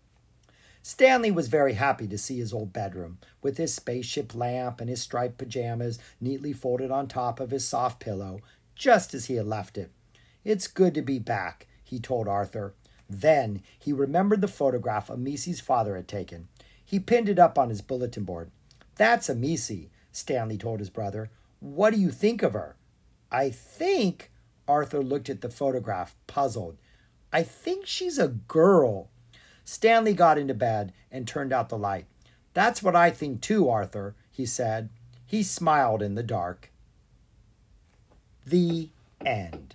Stanley 0.86 1.30
was 1.30 1.48
very 1.48 1.72
happy 1.72 2.06
to 2.06 2.18
see 2.18 2.36
his 2.36 2.52
old 2.52 2.70
bedroom, 2.70 3.16
with 3.40 3.56
his 3.56 3.72
spaceship 3.74 4.34
lamp 4.34 4.82
and 4.82 4.90
his 4.90 5.00
striped 5.00 5.38
pajamas 5.38 5.98
neatly 6.20 6.52
folded 6.52 6.90
on 6.90 7.08
top 7.08 7.40
of 7.40 7.52
his 7.52 7.66
soft 7.66 7.98
pillow, 7.98 8.42
just 8.74 9.14
as 9.14 9.24
he 9.24 9.36
had 9.36 9.46
left 9.46 9.78
it. 9.78 9.90
It's 10.44 10.66
good 10.66 10.92
to 10.92 11.00
be 11.00 11.18
back, 11.18 11.66
he 11.82 11.98
told 11.98 12.28
Arthur. 12.28 12.74
Then 13.08 13.62
he 13.78 13.94
remembered 13.94 14.42
the 14.42 14.46
photograph 14.46 15.08
Amisi's 15.08 15.58
father 15.58 15.96
had 15.96 16.06
taken. 16.06 16.48
He 16.84 17.00
pinned 17.00 17.30
it 17.30 17.38
up 17.38 17.58
on 17.58 17.70
his 17.70 17.80
bulletin 17.80 18.24
board. 18.24 18.50
That's 18.96 19.28
Amisi, 19.28 19.88
Stanley 20.12 20.58
told 20.58 20.80
his 20.80 20.90
brother. 20.90 21.30
What 21.60 21.94
do 21.94 21.98
you 21.98 22.10
think 22.10 22.42
of 22.42 22.52
her? 22.52 22.76
I 23.32 23.48
think, 23.48 24.30
Arthur 24.68 25.02
looked 25.02 25.30
at 25.30 25.40
the 25.40 25.48
photograph, 25.48 26.14
puzzled. 26.26 26.76
I 27.32 27.42
think 27.42 27.86
she's 27.86 28.18
a 28.18 28.28
girl. 28.28 29.08
Stanley 29.64 30.12
got 30.12 30.38
into 30.38 30.54
bed 30.54 30.92
and 31.10 31.26
turned 31.26 31.52
out 31.52 31.68
the 31.68 31.78
light. 31.78 32.06
That's 32.52 32.82
what 32.82 32.94
I 32.94 33.10
think 33.10 33.40
too, 33.40 33.68
Arthur, 33.68 34.14
he 34.30 34.46
said. 34.46 34.90
He 35.26 35.42
smiled 35.42 36.02
in 36.02 36.14
the 36.14 36.22
dark. 36.22 36.70
The 38.46 38.90
end. 39.24 39.74